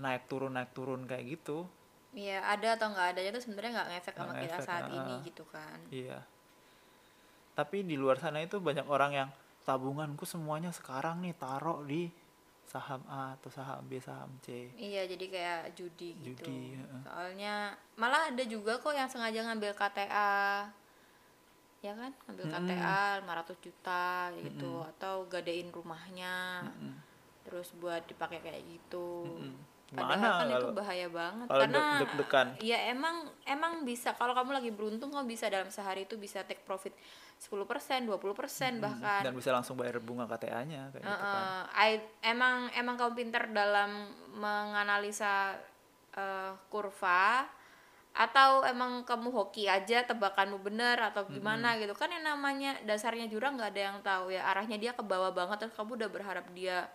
naik 0.00 0.26
turun 0.26 0.54
naik 0.54 0.70
turun 0.74 1.06
kayak 1.06 1.38
gitu 1.38 1.68
Iya 2.14 2.46
ada 2.46 2.78
atau 2.78 2.94
nggak 2.94 3.08
adanya 3.10 3.30
tuh 3.34 3.42
sebenarnya 3.42 3.70
nggak 3.74 3.88
ngefek 3.90 4.14
sama 4.14 4.32
kita 4.38 4.58
saat 4.62 4.86
ah. 4.86 4.94
ini 4.94 5.14
gitu 5.26 5.42
kan. 5.50 5.78
iya 5.90 6.22
tapi 7.54 7.86
di 7.86 7.94
luar 7.94 8.18
sana 8.18 8.42
itu 8.42 8.58
banyak 8.58 8.86
orang 8.86 9.12
yang 9.14 9.28
tabunganku 9.62 10.26
semuanya 10.26 10.74
sekarang 10.74 11.22
nih 11.22 11.34
taruh 11.38 11.82
di 11.86 12.10
saham 12.66 13.02
A 13.06 13.38
atau 13.38 13.48
saham 13.52 13.86
B 13.86 14.02
saham 14.02 14.28
C 14.42 14.72
Iya, 14.74 15.06
jadi 15.06 15.24
kayak 15.30 15.62
judi 15.78 16.16
gitu. 16.20 16.42
Judi, 16.42 16.74
heeh. 16.74 17.02
Soalnya 17.06 17.54
malah 17.94 18.32
ada 18.32 18.44
juga 18.44 18.80
kok 18.80 18.96
yang 18.96 19.06
sengaja 19.06 19.46
ngambil 19.46 19.76
KTA. 19.76 20.66
Ya 21.84 21.92
kan? 21.92 22.10
Ngambil 22.26 22.44
KTA 22.50 23.00
500 23.22 23.64
juta 23.64 24.32
gitu 24.40 24.82
atau 24.96 25.28
gadein 25.28 25.68
rumahnya. 25.70 26.66
Terus 27.44 27.70
buat 27.76 28.02
dipakai 28.08 28.40
kayak 28.40 28.64
gitu. 28.64 29.38
Padahal 29.94 30.18
Mana 30.18 30.38
kan 30.42 30.46
itu 30.50 30.68
bahaya 30.74 31.08
banget. 31.08 31.46
kalau 31.46 31.62
karena 31.62 31.82
deg- 32.02 32.58
ya 32.66 32.78
emang 32.90 33.16
emang 33.46 33.72
bisa 33.86 34.10
kalau 34.18 34.34
kamu 34.34 34.50
lagi 34.58 34.70
beruntung 34.74 35.14
kamu 35.14 35.30
bisa 35.30 35.46
dalam 35.46 35.70
sehari 35.70 36.04
itu 36.10 36.18
bisa 36.18 36.42
take 36.42 36.66
profit 36.66 36.90
10%, 37.38 38.06
20% 38.06 38.82
bahkan. 38.82 39.22
dan 39.22 39.32
bisa 39.34 39.54
langsung 39.54 39.78
bayar 39.78 40.02
bunga 40.02 40.26
KTA-nya 40.26 40.90
kayak 40.90 41.02
gitu 41.06 41.24
kan. 41.24 41.44
Uh, 41.46 41.62
I- 41.78 42.10
emang 42.26 42.70
emang 42.74 42.94
kamu 42.98 43.12
pintar 43.14 43.46
dalam 43.54 44.10
menganalisa 44.34 45.54
uh, 46.18 46.52
kurva 46.66 47.46
atau 48.14 48.62
emang 48.62 49.02
kamu 49.02 49.26
hoki 49.34 49.66
aja 49.66 50.06
tebakanmu 50.06 50.62
bener 50.62 51.02
atau 51.02 51.26
gimana 51.26 51.74
gitu. 51.82 51.98
Kan 51.98 52.14
yang 52.14 52.22
namanya 52.22 52.78
dasarnya 52.86 53.26
jurang 53.26 53.58
nggak 53.58 53.74
ada 53.74 53.82
yang 53.90 53.98
tahu 54.06 54.30
ya. 54.30 54.46
Arahnya 54.46 54.78
dia 54.78 54.92
ke 54.94 55.02
bawah 55.02 55.34
banget 55.34 55.66
terus 55.66 55.74
kamu 55.74 55.98
udah 55.98 56.10
berharap 56.10 56.46
dia 56.54 56.86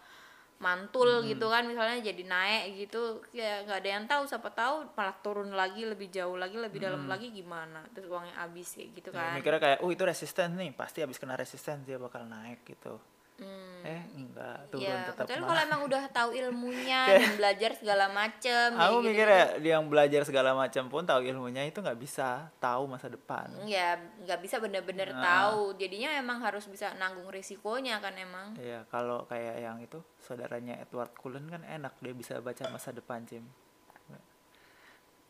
mantul 0.59 1.23
gitu 1.23 1.47
kan 1.47 1.63
misalnya 1.63 2.03
jadi 2.03 2.19
naik 2.21 2.63
gitu 2.77 3.01
ya 3.31 3.63
nggak 3.63 3.79
ada 3.79 3.89
yang 3.89 4.03
tahu 4.05 4.27
siapa 4.27 4.51
tahu 4.51 4.91
malah 4.91 5.15
turun 5.19 5.51
lagi 5.51 5.87
lebih 5.87 6.11
jauh 6.11 6.35
lagi 6.35 6.59
lebih 6.59 6.83
dalam 6.83 7.07
lagi 7.07 7.31
gimana? 7.31 7.79
Terus 7.89 8.07
uangnya 8.07 8.35
habis 8.35 8.75
kayak 8.75 8.89
gitu 8.93 9.09
Ya, 9.09 9.15
kan. 9.15 9.31
mikirnya 9.39 9.57
kayak 9.57 9.79
oh 9.79 9.89
itu 9.89 10.03
resisten 10.03 10.53
nih 10.53 10.75
pasti 10.75 10.99
habis 10.99 11.15
kena 11.15 11.33
resisten 11.33 11.83
dia 11.83 11.95
bakal 11.95 12.23
naik 12.23 12.67
gitu 12.67 12.99
Hmm. 13.39 13.79
eh 13.87 14.03
enggak. 14.11 14.59
Turun 14.67 14.83
Ya, 14.83 15.07
tetap 15.07 15.23
malah. 15.23 15.47
kalau 15.47 15.61
emang 15.63 15.81
udah 15.87 16.03
tahu 16.11 16.29
ilmunya 16.35 17.01
dan 17.15 17.31
belajar 17.39 17.71
segala 17.79 18.05
macem 18.11 18.67
kayak 18.75 18.85
aku 18.91 18.95
gitu, 18.99 19.07
mikirnya 19.07 19.43
dia 19.63 19.71
yang 19.79 19.85
belajar 19.87 20.21
segala 20.27 20.51
macam 20.51 20.83
pun 20.91 21.03
tahu 21.07 21.19
ilmunya 21.23 21.63
itu 21.63 21.79
nggak 21.79 21.95
bisa 21.95 22.51
tahu 22.59 22.91
masa 22.91 23.07
depan. 23.07 23.47
Ya 23.63 23.95
nggak 24.27 24.39
bisa 24.43 24.59
bener-bener 24.59 25.15
tahu. 25.15 25.79
Jadinya 25.79 26.11
emang 26.19 26.43
harus 26.43 26.67
bisa 26.67 26.91
nanggung 26.99 27.31
risikonya 27.31 28.03
kan 28.03 28.13
emang. 28.19 28.59
Ya 28.59 28.83
kalau 28.91 29.23
kayak 29.25 29.63
yang 29.63 29.79
itu 29.79 30.03
saudaranya 30.19 30.75
Edward 30.83 31.15
Cullen 31.15 31.47
kan 31.47 31.63
enak 31.63 31.95
dia 32.03 32.11
bisa 32.11 32.35
baca 32.43 32.67
masa 32.67 32.91
depan 32.91 33.23
Jim 33.23 33.47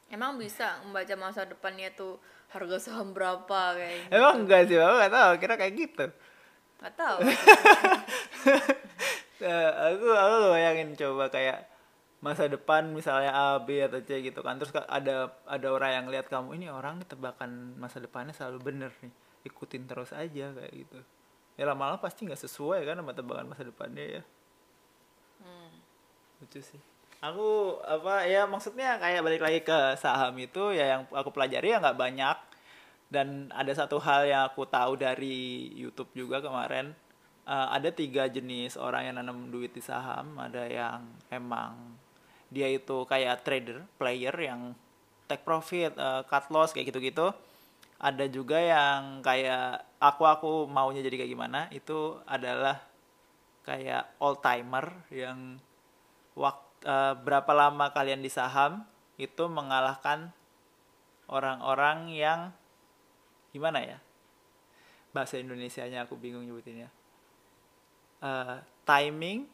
emang 0.10 0.42
bisa 0.42 0.82
membaca 0.84 1.14
masa 1.16 1.46
depannya 1.46 1.94
tuh 1.94 2.18
harga 2.50 2.82
saham 2.82 3.14
berapa 3.14 3.78
kayak 3.78 4.10
gitu. 4.10 4.12
emang 4.18 4.36
enggak 4.46 4.62
sih 4.66 4.78
aku 4.82 4.96
nggak 4.98 5.14
tahu 5.14 5.32
kira 5.38 5.54
kayak 5.56 5.74
gitu 5.78 6.06
nggak 6.80 6.96
tahu. 6.96 7.18
Eh, 9.40 9.70
aku 9.92 10.08
aku 10.12 10.36
bayangin 10.56 10.96
coba 10.96 11.28
kayak 11.32 11.68
masa 12.20 12.52
depan 12.52 12.92
misalnya 12.92 13.32
A 13.32 13.60
B 13.64 13.80
atau 13.84 14.00
C 14.04 14.20
gitu 14.24 14.40
kan. 14.44 14.60
Terus 14.60 14.76
ada 14.76 15.32
ada 15.48 15.68
orang 15.72 15.92
yang 15.96 16.06
lihat 16.12 16.28
kamu 16.28 16.60
ini 16.60 16.68
orang 16.68 17.04
tebakan 17.08 17.76
masa 17.80 18.04
depannya 18.04 18.36
selalu 18.36 18.60
bener 18.60 18.92
nih 19.00 19.12
ikutin 19.48 19.88
terus 19.88 20.12
aja 20.12 20.52
kayak 20.52 20.74
gitu. 20.76 21.00
Ya 21.56 21.68
lama-lama 21.68 22.00
pasti 22.00 22.28
nggak 22.28 22.40
sesuai 22.40 22.84
kan 22.88 23.00
sama 23.00 23.12
tebakan 23.16 23.52
masa 23.52 23.64
depannya 23.68 24.20
ya. 24.20 24.24
Lucu 26.40 26.60
sih. 26.64 26.80
Aku 27.20 27.80
apa 27.84 28.24
ya 28.32 28.48
maksudnya 28.48 28.96
kayak 28.96 29.20
balik 29.20 29.44
lagi 29.44 29.60
ke 29.60 30.00
saham 30.00 30.40
itu 30.40 30.72
ya 30.72 30.96
yang 30.96 31.02
aku 31.12 31.36
pelajari 31.36 31.76
ya 31.76 31.84
nggak 31.84 32.00
banyak 32.00 32.38
dan 33.10 33.50
ada 33.58 33.74
satu 33.74 33.98
hal 33.98 34.30
yang 34.30 34.46
aku 34.46 34.70
tahu 34.70 34.94
dari 34.94 35.70
YouTube 35.74 36.14
juga 36.14 36.38
kemarin 36.40 36.94
eh, 37.50 37.68
ada 37.74 37.90
tiga 37.90 38.30
jenis 38.30 38.78
orang 38.78 39.10
yang 39.10 39.16
nanam 39.18 39.50
duit 39.50 39.74
di 39.74 39.82
saham. 39.82 40.38
Ada 40.38 40.70
yang 40.70 41.02
emang 41.34 41.98
dia 42.54 42.70
itu 42.70 43.06
kayak 43.10 43.46
trader 43.46 43.86
player 43.98 44.34
yang 44.38 44.78
take 45.26 45.42
profit 45.42 45.98
eh, 45.98 46.22
cut 46.30 46.54
loss 46.54 46.72
kayak 46.72 46.94
gitu-gitu. 46.94 47.34
Ada 48.00 48.32
juga 48.32 48.62
yang 48.62 49.20
kayak 49.26 49.84
aku 50.00 50.24
aku 50.24 50.52
maunya 50.70 51.04
jadi 51.04 51.26
kayak 51.26 51.34
gimana 51.36 51.68
itu 51.74 52.16
adalah 52.24 52.80
kayak 53.68 54.16
old 54.24 54.40
timer 54.40 54.88
yang 55.12 55.60
waktu 56.38 56.64
berapa 57.28 57.52
lama 57.52 57.92
kalian 57.92 58.24
di 58.24 58.32
saham 58.32 58.88
itu 59.20 59.52
mengalahkan 59.52 60.32
orang-orang 61.28 62.08
yang 62.16 62.56
gimana 63.50 63.82
ya? 63.82 63.98
Bahasa 65.10 65.38
Indonesianya 65.38 66.06
aku 66.06 66.14
bingung 66.16 66.46
nyebutinnya. 66.46 66.90
Eh, 68.20 68.58
timing. 68.84 69.48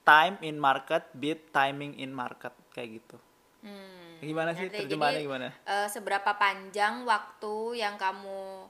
Time 0.00 0.36
in 0.42 0.56
market 0.58 1.06
beat 1.14 1.52
timing 1.52 1.94
in 1.96 2.10
market 2.10 2.50
kayak 2.74 2.98
gitu. 2.98 3.16
Hmm, 3.60 4.16
gimana 4.24 4.56
sih 4.56 4.72
terjemahannya 4.72 5.20
Jadi, 5.20 5.28
gimana? 5.28 5.48
eh, 5.52 5.86
seberapa 5.86 6.32
panjang 6.34 7.04
waktu 7.04 7.54
yang 7.78 8.00
kamu 8.00 8.66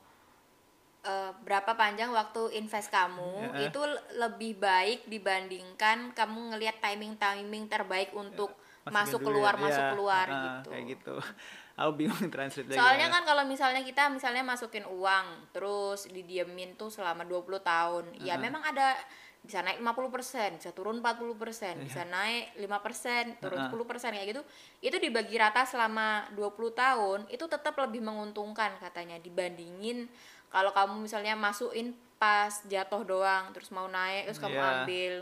eh, 1.00 1.32
berapa 1.40 1.72
panjang 1.72 2.12
waktu 2.12 2.60
invest 2.60 2.92
kamu 2.92 3.56
Ya. 3.56 3.72
itu 3.72 3.80
lebih 4.20 4.60
baik 4.60 5.08
dibandingkan 5.08 6.12
kamu 6.12 6.52
ngelihat 6.52 6.76
timing 6.84 7.16
timing 7.16 7.72
terbaik 7.72 8.12
untuk 8.12 8.52
Masukin 8.80 8.96
masuk 8.96 9.20
duit. 9.20 9.26
keluar 9.28 9.54
Iya, 9.54 9.62
masuk 9.68 9.84
keluar 9.92 10.26
ah, 10.26 10.40
gitu. 10.40 10.68
kayak 10.72 10.84
gitu 10.96 11.14
aku 11.80 11.90
bingung 11.96 12.28
translate 12.28 12.68
Soalnya 12.76 13.08
kan 13.08 13.22
kalau 13.24 13.44
misalnya 13.48 13.80
kita 13.80 14.12
misalnya 14.12 14.44
masukin 14.44 14.84
uang 14.84 15.26
terus 15.52 16.04
didiemin 16.08 16.76
tuh 16.76 16.92
selama 16.92 17.24
20 17.24 17.60
tahun. 17.60 18.04
Ya 18.20 18.36
memang 18.36 18.60
ada 18.60 18.92
bisa 19.40 19.64
naik 19.64 19.80
50%, 19.80 20.60
bisa 20.60 20.70
turun 20.76 21.00
40%, 21.00 21.80
bisa 21.80 22.04
naik 22.04 22.52
5%, 22.60 23.40
turun 23.40 23.72
10% 23.72 24.12
kayak 24.12 24.28
gitu. 24.36 24.42
Itu 24.84 25.00
dibagi 25.00 25.40
rata 25.40 25.64
selama 25.64 26.28
20 26.36 26.52
tahun 26.76 27.18
itu 27.32 27.48
tetap 27.48 27.72
lebih 27.80 28.04
menguntungkan 28.04 28.76
katanya 28.76 29.16
dibandingin 29.16 30.04
kalau 30.52 30.76
kamu 30.76 31.00
misalnya 31.00 31.32
masukin 31.32 31.96
pas 32.20 32.52
jatuh 32.68 33.00
doang 33.08 33.48
terus 33.56 33.72
mau 33.72 33.88
naik 33.88 34.28
terus 34.28 34.36
kamu 34.36 34.60
Iya. 34.60 34.68
ambil 34.84 35.14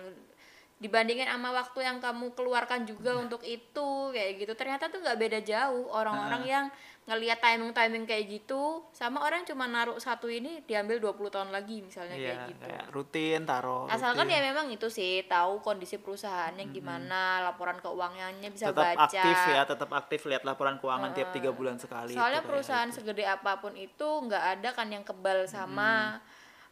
dibandingin 0.79 1.27
sama 1.27 1.51
waktu 1.51 1.83
yang 1.83 1.99
kamu 1.99 2.33
keluarkan 2.39 2.87
juga 2.87 3.19
untuk 3.19 3.43
itu 3.43 4.15
kayak 4.15 4.39
gitu. 4.39 4.53
Ternyata 4.55 4.87
tuh 4.89 5.03
nggak 5.03 5.19
beda 5.19 5.39
jauh. 5.43 5.91
Orang-orang 5.91 6.43
yang 6.47 6.67
ngelihat 7.09 7.41
timing 7.41 7.73
timing 7.73 8.05
kayak 8.05 8.29
gitu 8.29 8.85
sama 8.93 9.25
orang 9.25 9.41
cuma 9.49 9.65
naruh 9.65 9.97
satu 9.97 10.29
ini 10.29 10.61
diambil 10.69 11.01
20 11.01 11.33
tahun 11.33 11.49
lagi 11.49 11.81
misalnya 11.81 12.13
Iya, 12.13 12.29
kayak 12.29 12.39
gitu. 12.53 12.65
kayak 12.69 12.85
rutin 12.93 13.41
taruh 13.49 13.89
asalkan 13.89 14.29
rutin. 14.29 14.37
ya 14.37 14.53
memang 14.53 14.69
itu 14.69 14.93
sih 14.93 15.25
tahu 15.25 15.65
kondisi 15.65 15.97
perusahaannya 15.97 16.69
gimana 16.69 17.41
laporan 17.49 17.81
keuangannya 17.81 18.53
bisa 18.53 18.69
tetap 18.69 18.93
baca. 18.93 19.09
aktif 19.09 19.37
ya 19.41 19.63
tetap 19.65 19.91
aktif 19.97 20.21
lihat 20.29 20.45
laporan 20.45 20.77
keuangan 20.77 21.17
tiap 21.17 21.33
tiga 21.33 21.49
bulan 21.49 21.81
sekali 21.81 22.13
soalnya 22.13 22.45
itu 22.45 22.45
kayak 22.45 22.51
perusahaan 22.53 22.89
gitu. 22.93 22.97
segede 23.01 23.25
apa 23.25 23.57
pun 23.57 23.73
itu 23.73 24.05
nggak 24.29 24.45
ada 24.61 24.69
kan 24.77 24.93
yang 24.93 25.01
kebal 25.01 25.49
sama 25.49 26.21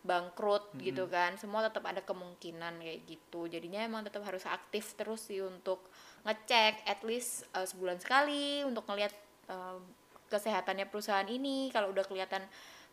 bangkrut 0.06 0.72
gitu 0.78 1.10
kan. 1.10 1.34
Semua 1.36 1.66
tetap 1.66 1.84
ada 1.84 2.00
kemungkinan 2.00 2.80
kayak 2.80 3.00
gitu. 3.04 3.50
Jadinya 3.50 3.82
emang 3.82 4.06
tetap 4.06 4.22
harus 4.22 4.46
aktif 4.46 4.94
terus 4.94 5.26
sih 5.26 5.42
untuk 5.42 5.82
ngecek 6.22 6.86
at 6.86 7.02
least 7.02 7.44
uh, 7.52 7.66
sebulan 7.66 7.98
sekali 7.98 8.62
untuk 8.62 8.86
ngelihat 8.86 9.12
uh, 9.50 9.82
kesehatannya 10.30 10.86
perusahaan 10.86 11.26
ini. 11.26 11.75
Kalau 11.75 11.90
udah 11.90 12.06
kelihatan 12.06 12.46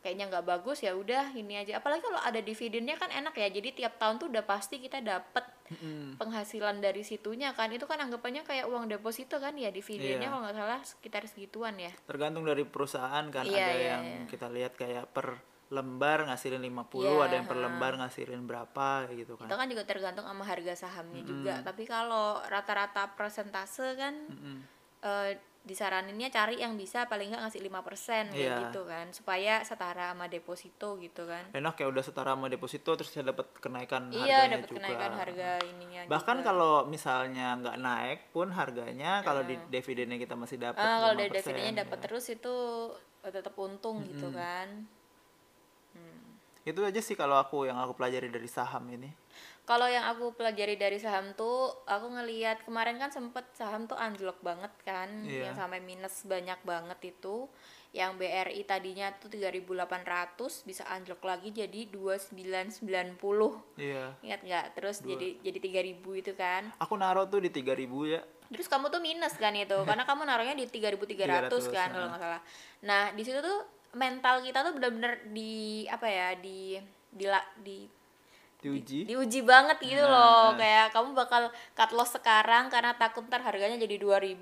kayaknya 0.03 0.27
nggak 0.27 0.43
bagus 0.43 0.84
ya 0.84 0.91
udah 0.91 1.32
ini 1.32 1.63
aja. 1.63 1.79
Apalagi 1.79 2.03
kalau 2.03 2.20
ada 2.20 2.43
dividennya 2.43 3.00
kan 3.00 3.08
enak 3.08 3.38
ya. 3.39 3.48
Jadi 3.48 3.70
tiap 3.79 3.96
tahun 3.96 4.20
tuh 4.20 4.27
udah 4.27 4.43
pasti 4.43 4.84
kita 4.84 5.00
dapet 5.00 5.48
penghasilan 6.20 6.84
dari 6.84 7.08
situnya 7.08 7.55
kan. 7.55 7.72
Itu 7.72 7.88
kan 7.88 8.03
anggapannya 8.03 8.43
kayak 8.43 8.67
uang 8.67 8.91
deposito 8.91 9.39
kan 9.39 9.55
ya 9.55 9.72
dividennya 9.72 10.27
Iya. 10.27 10.29
kalau 10.29 10.43
nggak 10.43 10.58
salah 10.60 10.79
sekitar 10.84 11.24
segituan 11.32 11.79
ya. 11.79 11.96
Tergantung 12.03 12.43
dari 12.43 12.67
perusahaan 12.67 13.25
kan. 13.32 13.48
Iya, 13.48 13.63
ada 13.63 13.74
iya, 13.74 13.88
yang 13.96 14.03
iya. 14.03 14.20
kita 14.27 14.48
lihat 14.51 14.74
kayak 14.75 15.08
per 15.15 15.52
lembar 15.74 16.24
ngasilin 16.24 16.62
50 16.62 17.01
Iya, 17.01 17.18
ada 17.20 17.34
yang 17.34 17.46
per 17.46 17.58
lembar 17.58 17.98
ngasilin 17.98 18.42
berapa 18.44 18.88
gitu 19.12 19.34
kan. 19.34 19.46
Itu 19.46 19.56
kan 19.56 19.65
juga 19.68 19.84
tergantung 19.84 20.24
sama 20.24 20.44
harga 20.44 20.74
sahamnya 20.77 21.22
juga. 21.24 21.53
Tapi 21.60 21.84
kalau 21.84 22.38
rata-rata 22.46 23.10
persentase 23.12 23.98
kan 23.98 24.13
eh, 25.01 25.32
disaraninnya 25.63 26.27
cari 26.27 26.60
yang 26.60 26.75
bisa 26.75 27.08
paling 27.08 27.32
nggak 27.32 27.39
ngasih 27.42 27.63
5% 27.63 27.72
kayak 28.30 28.36
Iya. 28.36 28.56
gitu 28.62 28.82
kan. 28.84 29.06
Supaya 29.10 29.53
setara 29.62 30.12
sama 30.12 30.27
deposito 30.27 30.96
gitu 30.98 31.24
kan. 31.24 31.39
Enak 31.51 31.74
ya 31.74 31.88
udah 31.88 32.00
setara 32.01 32.36
sama 32.36 32.48
deposito 32.48 32.92
terus 32.94 33.10
saya 33.10 33.25
dapat 33.25 33.48
kenaikan 33.58 34.12
iya 34.12 34.44
harganya 34.44 34.51
dapat 34.53 34.68
juga. 34.68 34.77
kenaikan 34.77 35.12
harga 35.15 35.50
ininya 35.65 36.01
bahkan 36.06 36.38
juga. 36.38 36.46
kalau 36.46 36.74
misalnya 36.86 37.48
nggak 37.58 37.77
naik 37.80 38.20
pun 38.30 38.51
harganya 38.51 39.24
kalau 39.24 39.42
di 39.42 39.56
dividennya 39.68 40.15
kita 40.18 40.36
masih 40.36 40.60
dapat 40.62 40.77
Ah, 40.77 41.00
kalau 41.01 41.15
dari 41.15 41.27
5%, 41.27 41.36
dividennya 41.39 41.74
dapat 41.82 41.98
ya. 41.98 42.03
terus 42.03 42.25
itu 42.30 42.56
tetap 43.24 43.56
untung 43.58 44.03
gitu 44.03 44.27
kan 44.30 44.68
itu 46.63 46.79
aja 46.79 47.00
sih 47.00 47.13
kalau 47.13 47.36
aku 47.36 47.65
yang 47.65 47.75
aku 47.75 47.93
pelajari 47.93 48.27
dari 48.27 48.48
saham 48.48 48.88
ini 48.89 49.12
Kalau 49.63 49.88
yang 49.88 50.03
aku 50.03 50.36
pelajari 50.36 50.75
dari 50.75 51.00
saham 51.00 51.32
tuh, 51.34 51.72
aku 51.88 52.12
ngeliat 52.12 52.67
kemarin 52.67 53.00
kan 53.00 53.15
sempet 53.15 53.48
saham 53.55 53.88
tuh 53.88 53.96
anjlok 53.96 54.36
banget 54.43 54.75
kan, 54.84 55.08
Iya. 55.24 55.48
yang 55.48 55.55
sampai 55.55 55.79
minus 55.79 56.27
banyak 56.27 56.60
banget 56.62 57.15
itu. 57.15 57.48
Yang 57.96 58.12
BRI 58.20 58.62
tadinya 58.67 59.08
tuh 59.15 59.32
3.800 59.32 60.67
bisa 60.67 60.84
anjlok 60.84 61.24
lagi 61.24 61.55
jadi 61.55 61.88
2.990. 61.88 63.79
iya 63.79 64.12
Ingat 64.20 64.41
nggak? 64.43 64.65
Terus 64.75 64.98
jadi 65.00 65.39
jadi 65.39 65.60
3.000 65.63 66.12
itu 66.13 66.32
kan. 66.36 66.67
aku 66.75 66.93
naruh 66.98 67.24
tuh 67.25 67.39
di 67.39 67.48
3000 67.48 67.88
ya 68.10 68.22
Terus 68.51 68.67
kamu 68.67 68.91
tuh 68.91 69.00
minus 69.00 69.34
kan 69.34 69.55
itu, 69.55 69.74
karena 69.82 70.03
kamu 70.03 70.27
naruhnya 70.27 70.53
di 70.53 70.67
3.300 70.67 71.50
kan 71.74 71.88
kalau 71.89 72.08
nggak 72.12 72.22
salah. 72.22 72.41
Nah 72.84 73.10
di 73.10 73.24
situ 73.24 73.39
tuh 73.39 73.73
mental 73.94 74.42
kita 74.42 74.66
tuh 74.66 74.74
benar-benar 74.78 75.22
di 75.30 75.86
apa 75.86 76.08
ya 76.10 76.30
di 76.38 76.78
di 77.14 77.26
di 77.62 77.78
diuji? 78.63 79.00
Diuji 79.03 79.39
banget 79.41 79.77
gitu 79.77 80.00
loh. 80.01 80.55
Kayak 80.55 80.89
kamu 80.89 81.12
bakal 81.13 81.43
cut 81.74 81.91
loss 81.91 82.12
sekarang 82.12 82.67
karena 82.67 82.93
takut 82.93 83.22
ntar 83.24 83.41
harganya 83.41 83.75
jadi 83.77 84.00
2000 84.00 84.39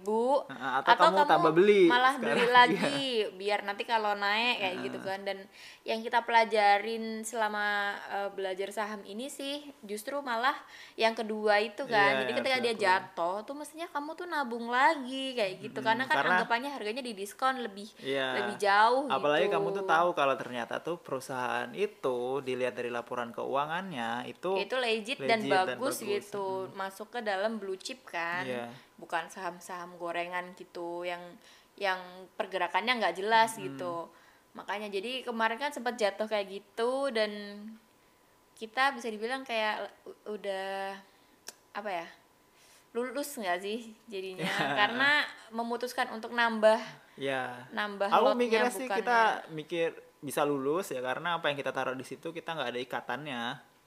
Nah, 0.47 0.79
atau 0.79 0.93
kamu 0.95 1.25
tambah 1.25 1.51
beli 1.51 1.85
malah 1.85 2.13
sekarang. 2.13 2.29
beli 2.31 2.45
lagi. 2.57 3.03
Biar 3.33 3.61
nanti 3.61 3.83
kalau 3.83 4.13
naik 4.13 4.55
kayak 4.59 4.75
gitu 4.81 4.99
kan. 4.99 5.19
Dan 5.21 5.37
yang 5.81 5.99
kita 5.99 6.21
pelajarin 6.21 7.03
selama 7.21 7.65
eh, 8.07 8.29
belajar 8.29 8.69
saham 8.69 9.01
ini 9.03 9.27
sih 9.27 9.57
justru 9.81 10.19
malah 10.19 10.53
yang 10.95 11.11
kedua 11.11 11.57
itu 11.57 11.83
kan. 11.83 12.13
Iya, 12.13 12.19
jadi 12.21 12.31
ketika 12.35 12.57
dia 12.59 12.75
jatuh 12.77 13.41
tuh 13.41 13.55
mestinya 13.55 13.87
kamu 13.87 14.13
tuh 14.13 14.27
nabung 14.27 14.67
lagi 14.67 15.33
kayak 15.33 15.53
gitu. 15.59 15.81
Karena 15.81 16.05
kan 16.05 16.15
karena- 16.15 16.37
anggapannya 16.37 16.69
harganya 16.69 17.01
di 17.01 17.13
diskon 17.13 17.59
lebih 17.59 17.89
Iya. 17.99 18.37
lebih 18.37 18.55
jauh 18.57 19.07
Apalagi 19.07 19.47
gitu. 19.47 19.55
kamu 19.55 19.67
tuh 19.73 19.85
tahu 19.85 20.09
kalau 20.11 20.35
ternyata 20.35 20.77
tuh 20.79 20.97
perusahaan 20.97 21.71
itu 21.71 22.19
dilihat 22.39 22.73
dari 22.73 22.87
laporan 22.87 23.31
keuangannya 23.31 24.10
itu 24.27 24.51
itu 24.59 24.75
legit, 24.77 25.19
dan 25.21 25.41
legit 25.41 25.49
dan 25.49 25.67
bagus, 25.67 25.97
bagus. 25.99 26.07
gitu. 26.07 26.47
Masuk 26.75 27.07
ke 27.13 27.19
dalam 27.23 27.57
blue 27.57 27.79
chip 27.79 28.03
kan. 28.07 28.43
Iya. 28.45 28.67
bukan 29.01 29.25
saham-saham 29.33 29.97
gorengan 29.97 30.53
gitu 30.53 31.01
yang 31.01 31.21
yang 31.73 31.97
pergerakannya 32.37 33.01
nggak 33.01 33.17
jelas 33.17 33.57
gitu. 33.57 34.05
Makanya 34.53 34.93
jadi 34.93 35.25
kemarin 35.25 35.57
kan 35.57 35.73
sempat 35.73 35.97
jatuh 35.97 36.29
kayak 36.29 36.61
gitu 36.61 37.09
dan 37.09 37.31
kita 38.53 38.93
bisa 38.93 39.09
dibilang 39.09 39.41
kayak 39.41 39.89
udah 40.29 40.93
apa 41.73 41.89
ya 41.89 42.07
lulus 42.93 43.41
nggak 43.41 43.57
sih 43.63 43.89
jadinya? 44.05 44.45
Karena 44.85 45.25
memutuskan 45.49 46.13
untuk 46.13 46.35
nambah. 46.37 46.77
Ya 47.17 47.65
nambah 47.73 48.13
aku 48.13 48.37
mikirnya 48.37 48.69
sih 48.69 48.85
kita 48.85 49.49
mikir 49.49 49.97
bisa 50.21 50.45
lulus 50.45 50.93
ya 50.93 51.01
karena 51.01 51.41
apa 51.41 51.49
yang 51.49 51.57
kita 51.57 51.73
taruh 51.73 51.97
di 51.97 52.05
situ 52.05 52.29
kita 52.29 52.53
nggak 52.53 52.69
ada 52.77 52.81
ikatannya 52.81 53.41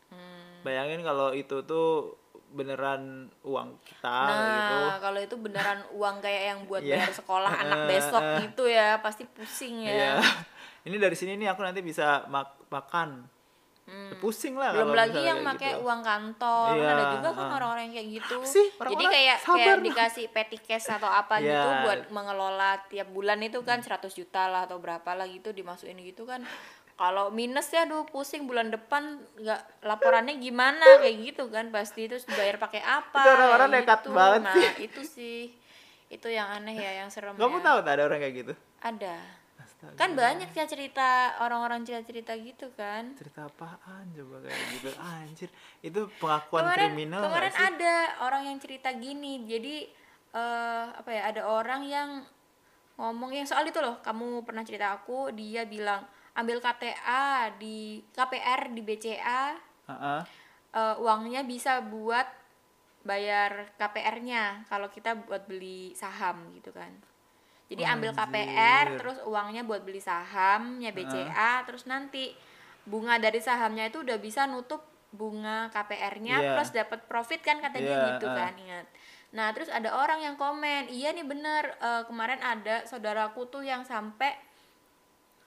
Hmm. 0.06 0.60
bayangin 0.60 1.00
kalau 1.00 1.30
itu 1.30 1.60
tuh 1.62 2.16
beneran 2.48 3.02
uang 3.42 3.82
kita 3.82 4.18
gitu 4.30 4.74
Nah, 4.80 4.96
kalau 4.98 5.18
itu 5.18 5.34
beneran 5.34 5.82
uang 5.90 6.16
kayak 6.18 6.42
yang 6.48 6.60
buat 6.64 6.80
Iya. 6.80 7.02
bayar 7.02 7.12
sekolah 7.12 7.52
anak 7.52 7.80
besok 7.90 8.22
gitu 8.40 8.64
ya, 8.64 8.98
pasti 8.98 9.26
pusing 9.26 9.82
ya. 9.82 10.22
ini 10.86 10.96
dari 10.96 11.14
sini 11.14 11.34
nih 11.34 11.50
aku 11.50 11.60
nanti 11.60 11.80
bisa 11.80 12.22
mak- 12.26 12.68
makan 12.68 13.26
pusing 14.16 14.54
lah 14.54 14.72
Hmm. 14.72 14.80
Belum 14.80 14.96
lagi 14.96 15.20
yang 15.20 15.44
pakai 15.44 15.70
gitu. 15.74 15.84
uang 15.84 16.00
kantor, 16.00 16.68
kan 16.70 16.78
Iya, 16.78 16.88
ada 16.88 17.04
juga 17.12 17.28
kan 17.30 17.46
orang-orang 17.52 17.82
yang 17.84 17.94
kayak 17.94 18.08
gitu. 18.16 18.36
Sih? 18.42 18.66
Jadi 18.66 18.80
Orang-orang 18.80 19.12
kayak 19.12 19.36
sabar 19.38 19.60
kayak 19.60 19.84
dikasih 19.84 20.26
petty 20.30 20.58
cash 20.58 20.86
atau 20.88 21.10
apa 21.12 21.34
Iya. 21.36 21.52
gitu 21.52 21.68
buat 21.82 22.00
mengelola 22.08 22.70
tiap 22.86 23.08
bulan 23.10 23.38
itu 23.40 23.60
kan 23.60 23.78
100 23.78 24.08
juta 24.10 24.46
lah 24.46 24.64
atau 24.64 24.78
berapa 24.78 25.04
lah 25.10 25.26
gitu 25.26 25.50
dimasukin 25.50 26.00
gitu 26.00 26.24
kan. 26.24 26.40
Kalau 26.94 27.34
minus 27.34 27.74
ya 27.74 27.90
aduh 27.90 28.06
pusing 28.06 28.46
bulan 28.46 28.70
depan 28.70 29.18
nggak 29.42 29.82
laporannya 29.82 30.38
gimana? 30.38 31.02
Kayak 31.02 31.16
gitu 31.26 31.50
kan 31.50 31.74
pasti. 31.74 32.06
Terus 32.06 32.22
dibayar 32.22 32.54
pakai 32.54 32.86
apa? 32.86 33.18
Itu 33.18 33.30
orang-orang 33.34 33.68
nekat 33.74 34.00
gitu. 34.06 34.10
banget 34.14 34.40
nah, 34.46 34.54
sih. 34.54 34.70
itu 34.86 35.02
sih. 35.02 35.40
Itu 36.06 36.30
yang 36.30 36.46
aneh 36.54 36.78
ya 36.78 37.02
yang 37.02 37.10
serem 37.10 37.34
kamu 37.34 37.58
ya. 37.58 37.64
tahu 37.66 37.78
tak 37.82 37.92
ada 37.98 38.02
orang 38.06 38.20
kayak 38.22 38.34
gitu? 38.46 38.54
Ada. 38.78 39.16
Astaga. 39.58 39.96
kan 39.98 40.10
banyak 40.14 40.50
ya 40.54 40.64
cerita 40.70 41.08
orang-orang 41.42 41.82
cerita-cerita 41.82 42.32
gitu 42.38 42.70
kan. 42.78 43.10
Cerita 43.18 43.50
apaan 43.50 44.04
coba 44.14 44.46
kayak 44.46 44.62
gitu? 44.78 44.90
Anjir. 44.94 45.50
Itu 45.82 46.00
pengakuan 46.22 46.62
kemarin 46.62 46.88
kriminal 46.94 47.20
kemarin 47.26 47.54
ada 47.58 47.94
orang 48.22 48.42
yang 48.54 48.58
cerita 48.62 48.94
gini. 48.94 49.50
Jadi 49.50 49.90
eh 50.30 50.86
apa 50.94 51.10
ya 51.10 51.22
ada 51.26 51.42
orang 51.50 51.82
yang 51.90 52.22
ngomong 53.02 53.34
yang 53.34 53.50
soal 53.50 53.66
itu 53.66 53.82
loh. 53.82 53.98
Kamu 53.98 54.46
pernah 54.46 54.62
cerita 54.62 54.94
aku 54.94 55.34
dia 55.34 55.66
bilang 55.66 56.06
ambil 56.34 56.58
KTA 56.58 57.54
di 57.56 58.02
KPR 58.10 58.70
di 58.70 58.82
BCA 58.82 59.54
Heeh. 59.86 60.20
eh, 60.72 60.94
uangnya 60.98 61.42
bisa 61.42 61.78
buat 61.80 62.26
bayar 63.02 63.68
KPR-nya 63.76 64.64
kalau 64.64 64.88
kita 64.88 65.12
buat 65.14 65.44
beli 65.44 65.92
saham 65.92 66.48
gitu 66.52 66.72
kan 66.72 66.88
jadi 67.68 67.96
ambil 67.96 68.12
KPR 68.12 68.92
Anjir. 68.92 68.98
terus 68.98 69.18
uangnya 69.24 69.62
buat 69.62 69.84
beli 69.84 70.00
sahamnya 70.00 70.90
BCA 70.90 71.64
terus 71.64 71.84
nanti 71.84 72.32
bunga 72.84 73.16
dari 73.16 73.40
sahamnya 73.40 73.88
itu 73.88 74.00
udah 74.00 74.16
bisa 74.16 74.44
nutup 74.44 74.84
bunga 75.10 75.70
KPR-nya 75.70 76.36
Iya. 76.38 76.52
plus 76.54 76.70
dapat 76.70 77.00
profit 77.06 77.40
kan 77.40 77.60
katanya 77.60 77.92
Iya, 77.94 78.04
gitu 78.10 78.26
ah. 78.26 78.34
kan 78.34 78.52
ingat 78.56 78.86
nah 79.30 79.50
terus 79.50 79.66
ada 79.68 79.90
orang 79.92 80.22
yang 80.22 80.36
komen 80.36 80.88
iya 80.88 81.10
nih 81.10 81.24
bener 81.24 81.76
eh, 81.78 82.02
kemarin 82.04 82.40
ada 82.40 82.82
saudaraku 82.84 83.46
tuh 83.46 83.62
yang 83.62 83.82
sampai 83.82 84.32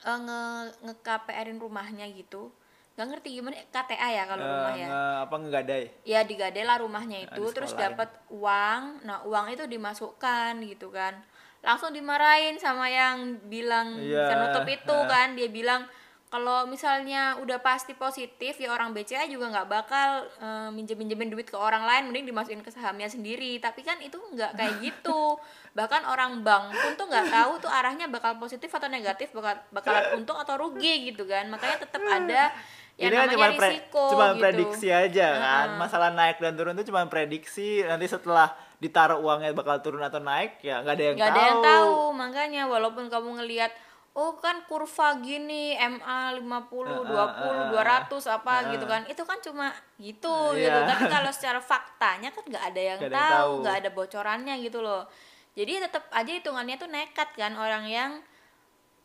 eh, 0.00 0.18
nge 0.18 0.42
nge 0.80 0.94
KPR-in 1.00 1.58
rumahnya 1.58 2.06
gitu. 2.10 2.50
Nggak 2.94 3.06
ngerti 3.08 3.28
gimana 3.32 3.54
KTA 3.70 4.08
ya 4.10 4.24
kalau 4.26 4.42
Eh, 4.42 4.48
rumah 4.48 4.72
ya? 4.74 4.86
nge- 4.86 5.18
apa 5.22 5.34
ngegadai? 5.38 5.84
Ya 6.02 6.20
digadai 6.22 6.64
lah 6.64 6.76
rumahnya 6.78 7.18
itu 7.22 7.42
terus 7.52 7.72
dapat 7.72 8.10
uang. 8.28 8.82
Nah 9.02 9.22
uang 9.22 9.46
itu 9.48 9.64
dimasukkan 9.64 10.58
gitu 10.62 10.90
kan. 10.90 11.14
Langsung 11.58 11.90
dimarahin 11.90 12.58
sama 12.58 12.86
yang 12.86 13.38
bilang 13.46 13.94
Iya, 13.94 14.26
bisa 14.26 14.34
nutup 14.36 14.66
itu 14.68 14.94
eh. 14.94 15.06
kan. 15.06 15.28
Dia 15.34 15.48
bilang 15.48 15.82
kalau 16.28 16.68
misalnya 16.68 17.40
udah 17.40 17.56
pasti 17.64 17.96
positif 17.96 18.60
ya 18.60 18.68
orang 18.68 18.92
BCA 18.92 19.24
juga 19.32 19.48
nggak 19.48 19.68
bakal 19.68 20.28
eh, 20.36 20.68
minjem-minjemin 20.76 21.32
duit 21.32 21.48
ke 21.48 21.56
orang 21.56 21.88
lain 21.88 22.12
mending 22.12 22.28
dimasukin 22.28 22.60
ke 22.60 22.68
sahamnya 22.68 23.08
sendiri. 23.08 23.56
Tapi 23.64 23.80
kan 23.80 23.96
itu 24.04 24.20
nggak 24.20 24.52
kayak 24.52 24.74
gitu. 24.84 25.40
Bahkan 25.72 26.04
orang 26.04 26.44
bank 26.44 26.76
pun 26.76 26.92
tuh 27.00 27.08
nggak 27.08 27.32
tahu 27.32 27.52
tuh 27.64 27.72
arahnya 27.72 28.12
bakal 28.12 28.36
positif 28.36 28.68
atau 28.68 28.92
negatif 28.92 29.32
bakal 29.32 29.56
bakalan 29.72 30.20
untung 30.20 30.36
atau 30.36 30.60
rugi 30.60 31.08
gitu 31.08 31.24
kan. 31.24 31.48
Makanya 31.48 31.80
tetap 31.80 32.04
ada 32.04 32.52
yang 33.00 33.08
ini 33.08 33.16
kan 33.16 33.26
namanya 33.30 33.36
cuma 33.38 33.48
pre- 33.56 33.70
risiko 33.72 34.04
cuma 34.12 34.26
gitu. 34.28 34.40
prediksi 34.44 34.88
aja 34.92 35.28
kan. 35.40 35.68
Masalah 35.80 36.12
naik 36.12 36.44
dan 36.44 36.52
turun 36.60 36.76
itu 36.76 36.92
cuma 36.92 37.08
prediksi. 37.08 37.80
Nanti 37.88 38.04
setelah 38.04 38.52
ditaruh 38.78 39.16
uangnya 39.16 39.56
bakal 39.56 39.80
turun 39.80 40.04
atau 40.04 40.22
naik 40.22 40.62
ya 40.62 40.78
nggak 40.86 40.94
ada 40.94 41.02
yang 41.02 41.16
nggak 41.16 41.32
tahu 41.32 41.40
ada 41.40 41.48
yang 41.48 41.60
tahu. 41.64 41.94
Makanya 42.12 42.62
walaupun 42.68 43.04
kamu 43.08 43.28
ngelihat 43.40 43.72
oh 44.18 44.34
kan 44.34 44.66
kurva 44.66 45.22
gini 45.22 45.78
MA 45.78 46.34
50 46.34 47.06
20 47.06 47.70
200 47.70 48.34
apa 48.34 48.74
gitu 48.74 48.84
kan 48.84 49.06
itu 49.06 49.22
kan 49.22 49.38
cuma 49.38 49.70
gitu 49.96 50.34
gitu 50.58 50.66
Iya. 50.74 50.90
tapi 50.90 51.04
kalau 51.14 51.30
secara 51.30 51.62
faktanya 51.62 52.34
kan 52.34 52.42
nggak 52.42 52.64
ada 52.68 52.80
yang 52.82 52.98
tahu 52.98 53.14
tahu. 53.14 53.52
nggak 53.62 53.76
ada 53.78 53.90
bocorannya 53.94 54.54
gitu 54.58 54.82
loh 54.82 55.06
jadi 55.54 55.86
tetap 55.86 56.10
aja 56.10 56.30
hitungannya 56.34 56.74
tuh 56.76 56.90
nekat 56.90 57.30
kan 57.32 57.54
orang 57.54 57.86
yang 57.86 58.10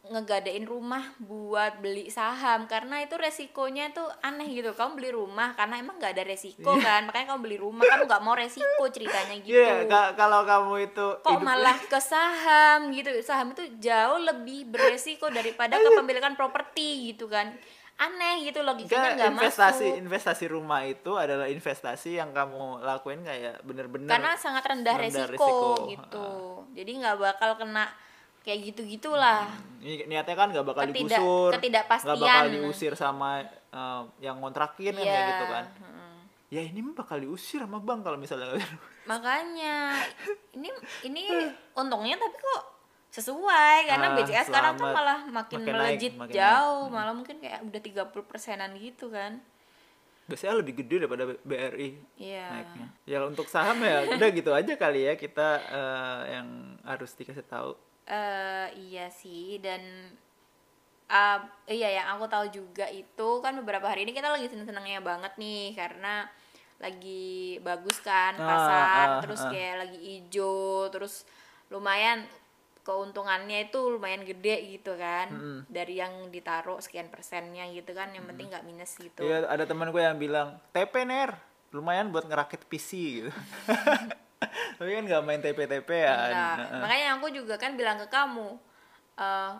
ngegadain 0.03 0.67
rumah 0.67 1.15
buat 1.17 1.79
beli 1.79 2.11
saham. 2.11 2.67
Karena 2.67 2.99
itu 2.99 3.15
resikonya 3.15 3.95
tuh 3.95 4.03
aneh 4.19 4.51
gitu. 4.51 4.75
Kamu 4.75 4.99
beli 4.99 5.09
rumah 5.09 5.55
karena 5.55 5.79
emang 5.79 5.95
nggak 5.95 6.11
ada 6.11 6.23
resiko 6.23 6.75
kan? 6.77 7.07
Makanya 7.07 7.31
kamu 7.31 7.41
beli 7.41 7.57
rumah 7.57 7.87
kamu 7.87 8.03
nggak 8.05 8.21
mau 8.21 8.35
resiko 8.35 8.83
ceritanya 8.91 9.35
gitu. 9.39 9.55
Iya, 9.55 9.87
ka- 9.87 10.13
kalau 10.13 10.43
kamu 10.43 10.91
itu 10.91 11.07
kok 11.17 11.39
malah 11.39 11.79
ke 11.79 11.99
saham 11.99 12.91
gitu? 12.91 13.15
Saham 13.23 13.51
itu 13.51 13.63
jauh 13.79 14.19
lebih 14.19 14.67
beresiko 14.67 15.31
daripada 15.31 15.79
kepemilikan 15.79 16.35
properti 16.35 17.09
gitu 17.09 17.31
kan? 17.31 17.55
Aneh 17.93 18.43
gitu 18.43 18.59
logikanya 18.59 19.13
Kan 19.13 19.15
nggak 19.15 19.31
investasi 19.37 19.85
masuk. 19.87 20.01
investasi 20.01 20.45
rumah 20.49 20.81
itu 20.81 21.13
adalah 21.13 21.45
investasi 21.45 22.17
yang 22.17 22.33
kamu 22.33 22.81
lakuin 22.81 23.21
kayak 23.21 23.61
bener-bener 23.61 24.09
karena 24.09 24.33
sangat 24.33 24.65
rendah, 24.65 24.97
rendah 24.97 25.29
resiko, 25.29 25.47
resiko. 25.47 25.87
gitu. 25.87 26.27
Jadi 26.73 26.91
nggak 26.99 27.15
bakal 27.15 27.53
kena 27.55 27.85
kayak 28.43 28.59
gitu 28.69 28.81
gitulah 28.85 29.47
Ni- 29.79 30.03
niatnya 30.05 30.35
kan 30.35 30.47
nggak 30.49 30.65
bakal 30.65 30.83
Ketidak- 30.85 31.15
digusur 31.15 31.49
ketidakpastian. 31.53 32.07
nggak 32.09 32.19
bakal 32.21 32.45
diusir 32.49 32.93
sama 32.93 33.29
eh, 33.69 34.01
yang 34.19 34.37
ngontrakin 34.37 34.91
kan 34.91 35.01
kayak 35.01 35.07
Iya, 35.17 35.29
gitu 35.29 35.45
kan. 35.49 35.65
heeh. 35.73 36.15
ya 36.49 36.61
ini 36.61 36.79
mah 36.81 36.93
bakal 36.93 37.17
diusir 37.17 37.59
sama 37.59 37.79
bank 37.79 38.03
kalau 38.03 38.15
misalnya 38.15 38.51
makanya 39.03 39.95
ini 40.53 40.69
ini 41.03 41.21
untungnya 41.79 42.15
tapi 42.15 42.37
kok 42.37 42.63
sesuai 43.09 43.85
karena 43.85 44.07
Ah, 44.07 44.15
BCA 44.15 44.41
sekarang 44.43 44.73
tuh 44.73 44.89
malah 44.89 45.21
makin, 45.23 45.61
Makin 45.61 45.69
naik, 45.69 45.77
melejit 45.77 46.13
makin 46.17 46.33
jauh 46.33 46.89
malah 46.89 47.13
mungkin 47.13 47.37
kayak 47.37 47.61
udah 47.61 47.77
30 47.77 48.09
persenan 48.25 48.73
gitu 48.75 49.07
kan. 49.07 49.37
Biasanya 50.25 50.57
lebih 50.57 50.81
gede 50.81 51.05
daripada 51.05 51.29
BRI 51.37 51.93
iya. 52.17 52.49
naiknya. 52.49 52.87
Ya 53.05 53.21
untuk 53.21 53.45
saham 53.45 53.77
ya 53.79 54.01
udah 54.09 54.29
gitu 54.31 54.49
aja 54.49 54.73
kali 54.73 55.05
ya 55.05 55.13
kita 55.13 55.47
eh, 55.61 56.21
yang 56.33 56.47
harus 56.81 57.13
dikasih 57.13 57.45
tahu 57.45 57.77
eh 58.03 58.67
iya 58.75 59.07
sih 59.07 59.63
dan 59.63 59.79
uh, 61.07 61.39
iya 61.71 62.03
yang 62.03 62.07
aku 62.17 62.27
tahu 62.27 62.45
juga 62.51 62.87
itu 62.91 63.29
kan 63.39 63.55
beberapa 63.63 63.87
hari 63.87 64.03
ini 64.03 64.11
kita 64.11 64.27
lagi 64.27 64.51
seneng-senengnya 64.51 64.99
banget 64.99 65.33
nih 65.39 65.71
karena 65.77 66.27
lagi 66.81 67.57
bagus 67.63 68.03
kan 68.03 68.35
Ah, 68.35 68.43
pasar 68.43 69.07
ah, 69.07 69.21
terus 69.23 69.41
ah. 69.47 69.49
kayak 69.53 69.75
lagi 69.87 69.99
hijau 70.03 70.91
terus 70.91 71.23
lumayan 71.71 72.27
keuntungannya 72.83 73.71
itu 73.71 73.79
lumayan 73.79 74.27
gede 74.27 74.75
gitu 74.75 74.99
kan 74.99 75.31
dari 75.71 76.03
yang 76.03 76.27
ditaruh 76.27 76.83
sekian 76.83 77.07
persennya 77.07 77.63
gitu 77.71 77.95
kan 77.95 78.11
yang 78.11 78.27
penting 78.27 78.51
nggak 78.51 78.67
minus 78.67 78.99
gitu 78.99 79.23
Iya, 79.23 79.47
ada 79.47 79.63
teman 79.63 79.87
gue 79.95 80.03
yang 80.03 80.19
bilang 80.19 80.59
TP 80.75 81.07
ner 81.07 81.39
lumayan 81.71 82.11
buat 82.13 82.27
ngerakit 82.27 82.67
PC 82.67 82.89
gitu. 83.23 83.31
Tapi 84.77 84.89
kan 84.91 85.03
nggak 85.05 85.23
main 85.23 85.39
TP-TP 85.39 85.89
ya. 85.89 86.15
Nah, 86.29 86.55
makanya 86.81 87.07
aku 87.17 87.27
juga 87.29 87.55
kan 87.55 87.73
bilang 87.73 87.97
ke 87.97 88.07
kamu, 88.07 88.49
eh 89.17 89.53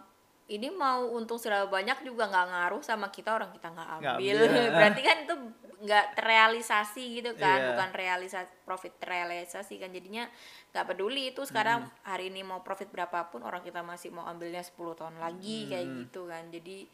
ini 0.51 0.67
mau 0.69 1.07
untung 1.09 1.39
seberapa 1.39 1.71
banyak 1.71 2.03
juga 2.03 2.27
nggak 2.27 2.47
ngaruh 2.51 2.83
sama 2.83 3.07
kita 3.07 3.31
orang 3.31 3.49
kita 3.51 3.71
nggak 3.71 3.89
ambil. 3.97 4.11
ambil. 4.19 4.37
Berarti 4.77 5.01
kan 5.01 5.17
itu 5.23 5.35
nggak 5.83 6.05
terrealisasi 6.15 7.03
gitu 7.19 7.31
kan, 7.35 7.59
Iya. 7.59 7.67
bukan 7.75 7.89
realisasi 7.91 8.51
profit 8.63 8.95
terrealisasi 8.99 9.83
kan 9.83 9.91
jadinya 9.91 10.23
nggak 10.71 10.85
peduli 10.85 11.31
itu 11.31 11.43
sekarang 11.43 11.83
Hmm. 11.83 11.91
hari 12.07 12.31
ini 12.31 12.39
mau 12.39 12.63
profit 12.63 12.87
berapapun 12.87 13.43
orang 13.43 13.59
kita 13.59 13.83
masih 13.83 14.11
mau 14.11 14.23
ambilnya 14.23 14.63
10 14.63 14.95
tahun 14.95 15.19
lagi 15.19 15.67
kayak 15.67 15.83
Hmm. 15.87 15.95
gitu 16.07 16.21
kan. 16.27 16.43
Jadi 16.51 16.87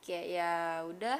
kayak 0.00 0.26
ya 0.26 0.52
udah 0.86 1.18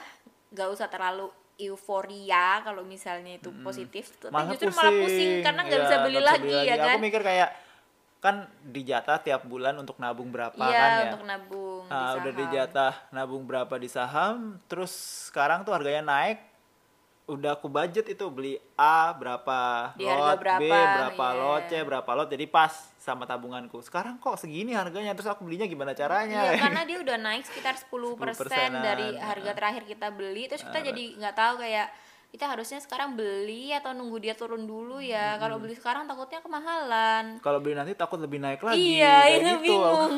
nggak 0.51 0.69
usah 0.71 0.87
terlalu 0.87 1.31
euforia 1.63 2.61
kalau 2.61 2.81
misalnya 2.83 3.37
itu 3.37 3.53
positif 3.61 4.17
tapi 4.17 4.33
Malah 4.33 4.51
justru 4.51 4.71
malah 4.71 4.95
pusing 4.97 5.33
karena 5.41 5.61
nggak 5.63 5.77
Iya, 5.77 5.85
bisa 5.85 5.97
beli 5.99 6.17
nggak 6.17 6.29
lagi 6.31 6.55
ya 6.63 6.77
kan 6.77 6.89
Aku 6.91 7.01
mikir 7.01 7.21
kayak 7.21 7.51
kan 8.21 8.37
dijatah 8.63 9.17
tiap 9.19 9.43
bulan 9.45 9.75
untuk 9.75 9.97
nabung 9.97 10.29
berapa 10.29 10.53
Iya 10.55 10.77
kan 10.77 10.91
ya. 10.91 11.03
untuk 11.09 11.25
nabung 11.25 11.83
di 11.83 11.89
Nah, 11.89 12.11
udah 12.13 12.21
saham. 12.23 12.37
dijatah 12.37 12.93
nabung 13.11 13.43
berapa 13.45 13.75
di 13.75 13.89
saham, 13.89 14.37
terus 14.67 14.93
sekarang 15.27 15.65
tuh 15.65 15.73
harganya 15.73 16.05
naik. 16.07 16.39
Udah 17.25 17.55
aku 17.55 17.67
budget 17.67 18.05
itu 18.09 18.27
beli 18.27 18.59
A 18.75 19.11
berapa 19.11 19.95
Di 19.95 20.03
lot, 20.03 20.37
B 20.37 20.43
berapa, 20.43 20.67
berapa 20.69 21.27
iya. 21.27 21.39
lot, 21.39 21.63
C 21.65 21.73
berapa 21.81 22.11
lot, 22.13 22.29
jadi 22.29 22.45
pas 22.45 22.90
sama 23.01 23.25
tabunganku. 23.25 23.81
Sekarang 23.81 24.21
kok 24.21 24.37
segini 24.37 24.77
harganya, 24.77 25.17
terus 25.17 25.33
aku 25.33 25.49
belinya 25.49 25.65
gimana 25.65 25.97
caranya? 25.97 26.53
Iya 26.53 26.61
karena 26.61 26.85
dia 26.89 26.99
udah 27.01 27.17
naik 27.17 27.49
sekitar 27.49 27.81
10% 27.81 27.89
10%-an, 27.89 28.73
dari 28.85 29.09
harga 29.17 29.53
terakhir 29.57 29.89
kita 29.89 30.13
beli 30.13 30.53
terus 30.53 30.61
kita 30.69 30.85
jadi 30.85 31.17
nggak 31.17 31.35
tahu 31.35 31.55
kayak 31.65 31.89
kita 32.31 32.47
harusnya 32.47 32.79
sekarang 32.79 33.13
beli 33.13 33.71
atau 33.71 33.91
nunggu 33.91 34.19
dia 34.19 34.33
turun 34.33 34.63
dulu 34.63 34.99
ya. 34.99 35.35
Kalau 35.37 35.59
beli 35.59 35.75
sekarang 35.75 36.07
takutnya 36.07 36.39
kemahalan. 36.39 37.39
Kalau 37.39 37.59
beli 37.59 37.75
nanti 37.75 37.93
takut 37.93 38.17
lebih 38.17 38.39
naik 38.39 38.61
lagi. 38.61 38.79
iya 38.79 39.27
kayak 39.27 39.35
itu 39.37 39.51
gitu. 39.51 39.63
bingung. 39.67 40.13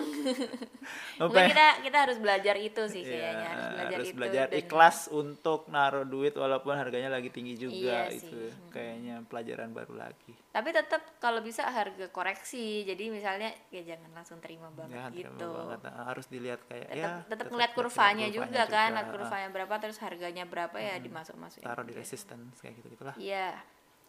Mungkin 1.20 1.42
kita 1.48 1.66
kita 1.80 1.98
harus 2.00 2.18
belajar 2.18 2.54
itu 2.56 2.82
sih 2.86 3.02
Iya, 3.02 3.12
kayaknya 3.12 3.48
harus 3.48 3.64
belajar 3.70 3.92
harus 3.92 4.06
itu 4.06 4.16
belajar 4.16 4.44
dan- 4.44 4.58
ikhlas 4.58 4.96
untuk 5.10 5.60
naruh 5.66 6.04
duit 6.04 6.34
walaupun 6.34 6.74
harganya 6.74 7.08
lagi 7.08 7.28
tinggi 7.28 7.54
juga 7.56 8.08
Iya 8.10 8.12
itu 8.12 8.28
sih. 8.44 8.50
kayaknya 8.68 9.14
pelajaran 9.24 9.70
baru 9.70 9.94
lagi. 9.96 10.32
Tapi 10.52 10.68
tetap 10.68 11.00
kalau 11.16 11.40
bisa 11.40 11.64
harga 11.64 12.06
koreksi 12.08 12.84
jadi 12.84 13.08
misalnya 13.08 13.48
ya 13.70 13.82
jangan 13.86 14.12
langsung 14.12 14.36
terima 14.36 14.68
banget 14.70 14.92
ya 14.92 15.08
terima 15.08 15.32
gitu. 15.32 15.48
banget. 15.48 15.78
Harus 15.86 16.26
dilihat 16.28 16.60
kayak 16.66 16.86
tetap 16.86 16.98
ya 16.98 17.08
tetap 17.08 17.30
tetap 17.30 17.46
ngeliat 17.48 17.72
kurvanya 17.72 18.26
kurvanya 18.26 18.26
juga 18.28 18.62
kan 18.66 18.90
lihat 18.90 19.00
Ah, 19.00 19.10
kurvanya 19.10 19.48
berapa 19.48 19.74
terus 19.78 19.98
harganya 19.98 20.44
berapa 20.44 20.76
ya 20.76 20.94
dimasuk 20.98 21.34
masukin 21.34 21.64
taruh 21.64 21.82
di 21.82 21.94
resistance 22.02 22.58
kayak 22.58 22.74
gitu 22.82 22.98
gitulah 22.98 23.14
iya. 23.16 23.54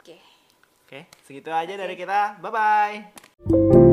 Oke. 0.03 0.19
Oke 0.83 0.99
segitu 1.23 1.47
aja 1.47 1.79
dari 1.79 1.95
kita. 1.95 2.43
Bye 2.43 2.51
bye 2.51 3.92